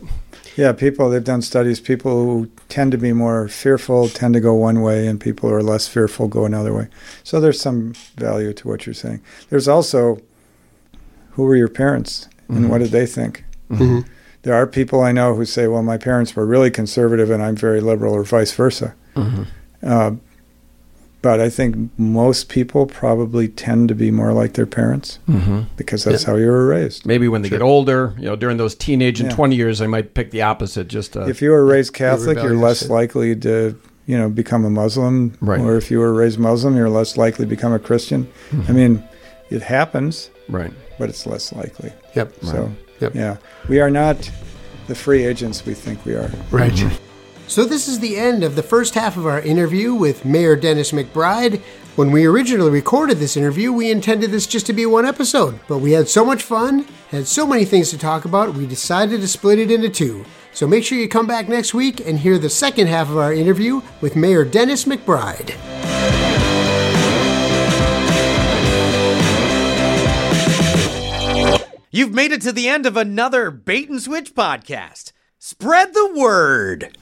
Yeah, 0.56 0.72
people, 0.74 1.10
they've 1.10 1.24
done 1.24 1.44
studies. 1.44 1.80
People 1.80 2.24
who 2.26 2.50
tend 2.68 2.92
to 2.92 2.98
be 2.98 3.14
more 3.14 3.48
fearful 3.48 4.10
tend 4.10 4.34
to 4.34 4.40
go 4.40 4.56
one 4.56 4.82
way, 4.82 5.06
and 5.06 5.20
people 5.22 5.50
who 5.50 5.56
are 5.56 5.62
less 5.62 5.88
fearful 5.88 6.28
go 6.28 6.46
another 6.46 6.74
way. 6.74 6.88
So 7.24 7.40
there's 7.40 7.62
some 7.62 7.94
value 8.18 8.54
to 8.54 8.68
what 8.68 8.88
you're 8.88 8.96
saying. 8.96 9.22
There's 9.52 9.68
also 9.68 10.18
who 11.32 11.44
were 11.44 11.56
your 11.56 11.68
parents 11.70 12.28
and 12.50 12.70
what 12.72 12.80
did 12.80 12.90
they 12.90 13.06
think? 13.06 13.44
Mhm. 13.70 14.06
There 14.48 14.56
are 14.56 14.66
people 14.66 15.02
I 15.02 15.12
know 15.12 15.36
who 15.36 15.44
say, 15.44 15.68
well, 15.68 15.84
my 15.84 15.98
parents 15.98 16.34
were 16.34 16.46
really 16.46 16.72
conservative 16.72 17.30
and 17.30 17.44
I'm 17.44 17.58
very 17.58 17.82
liberal, 17.82 18.14
or 18.14 18.24
vice 18.24 18.54
versa. 18.54 18.96
Uh, 19.84 20.12
but 21.22 21.42
I 21.42 21.50
think 21.50 21.90
most 22.00 22.48
people 22.48 22.86
probably 22.86 23.50
tend 23.50 23.90
to 23.90 23.96
be 23.96 24.10
more 24.10 24.32
like 24.32 24.54
their 24.54 24.66
parents 24.66 25.20
Mm-hmm. 25.28 25.64
because 25.76 26.06
that's 26.06 26.24
how 26.24 26.38
you 26.38 26.48
were 26.48 26.66
raised. 26.66 27.06
Maybe 27.06 27.28
when 27.28 27.42
they 27.42 27.50
get 27.50 27.62
older, 27.62 28.14
you 28.18 28.24
know, 28.28 28.38
during 28.38 28.56
those 28.56 28.74
teenage 28.74 29.20
and 29.20 29.30
Yeah. 29.30 29.36
20 29.36 29.56
years, 29.58 29.80
they 29.80 29.88
might 29.88 30.14
pick 30.14 30.32
the 30.32 30.44
opposite. 30.44 30.88
Just 30.88 31.18
uh, 31.18 31.26
if 31.28 31.42
you 31.42 31.50
were 31.50 31.66
raised 31.66 31.94
Catholic, 31.94 32.38
you're 32.38 32.56
less 32.56 32.84
yeah. 32.84 32.94
likely 32.94 33.36
to, 33.36 33.78
you 34.06 34.18
know, 34.18 34.30
become 34.30 34.64
a 34.64 34.70
Muslim. 34.70 35.38
Right. 35.42 35.60
Or 35.60 35.76
if 35.76 35.92
you 35.92 36.00
were 36.00 36.14
raised 36.14 36.40
Muslim, 36.40 36.78
you're 36.78 36.90
less 36.90 37.18
likely 37.18 37.44
to 37.44 37.50
become 37.50 37.74
a 37.74 37.80
Christian. 37.80 38.32
I 38.70 38.72
mean, 38.72 39.04
it 39.50 39.62
happens, 39.62 40.30
right. 40.48 40.72
but 40.98 41.10
it's 41.10 41.28
less 41.28 41.52
likely. 41.52 41.92
Yep. 42.16 42.34
So, 42.44 42.72
Yep. 43.00 43.16
yeah, 43.16 43.38
we 43.70 43.80
are 43.80 43.90
not 43.90 44.30
the 44.88 44.96
free 44.96 45.26
agents 45.26 45.66
we 45.66 45.74
think 45.74 46.04
we 46.06 46.16
are. 46.16 46.32
Right. 46.52 46.72
Mm-hmm. 46.72 47.04
So, 47.48 47.64
this 47.64 47.88
is 47.88 48.02
the 48.02 48.18
end 48.18 48.44
of 48.44 48.56
the 48.56 48.64
first 48.64 48.94
half 48.94 49.16
of 49.16 49.26
our 49.26 49.40
interview 49.40 49.94
with 49.94 50.26
Mayor 50.26 50.58
Dennis 50.58 50.92
McBride. 50.92 51.62
When 51.96 52.12
we 52.12 52.26
originally 52.26 52.70
recorded 52.70 53.18
this 53.20 53.38
interview, 53.38 53.72
we 53.72 53.90
intended 53.90 54.32
this 54.32 54.46
just 54.46 54.66
to 54.66 54.74
be 54.74 54.86
one 54.86 55.06
episode, 55.06 55.58
but 55.68 55.78
we 55.78 55.94
had 55.94 56.10
so 56.10 56.26
much 56.26 56.44
fun, 56.44 56.86
had 57.10 57.26
so 57.26 57.48
many 57.48 57.64
things 57.64 57.90
to 57.92 57.98
talk 57.98 58.26
about, 58.26 58.54
we 58.54 58.68
decided 58.68 59.22
to 59.22 59.28
split 59.28 59.60
it 59.60 59.72
into 59.72 59.90
two. 59.90 60.26
So, 60.52 60.68
make 60.68 60.84
sure 60.84 60.98
you 60.98 61.08
come 61.08 61.26
back 61.26 61.48
next 61.48 61.74
week 61.74 62.06
and 62.06 62.20
hear 62.20 62.38
the 62.38 62.50
second 62.50 62.88
half 62.88 63.10
of 63.10 63.18
our 63.18 63.34
interview 63.34 63.82
with 64.02 64.18
Mayor 64.18 64.44
Dennis 64.44 64.84
McBride. 64.84 65.56
You've 71.90 72.14
made 72.14 72.34
it 72.34 72.42
to 72.42 72.52
the 72.52 72.68
end 72.68 72.86
of 72.86 72.98
another 72.98 73.50
Bait 73.50 73.90
and 73.90 74.02
Switch 74.02 74.36
podcast. 74.36 75.14
Spread 75.40 75.94
the 75.94 76.12
word. 76.14 76.98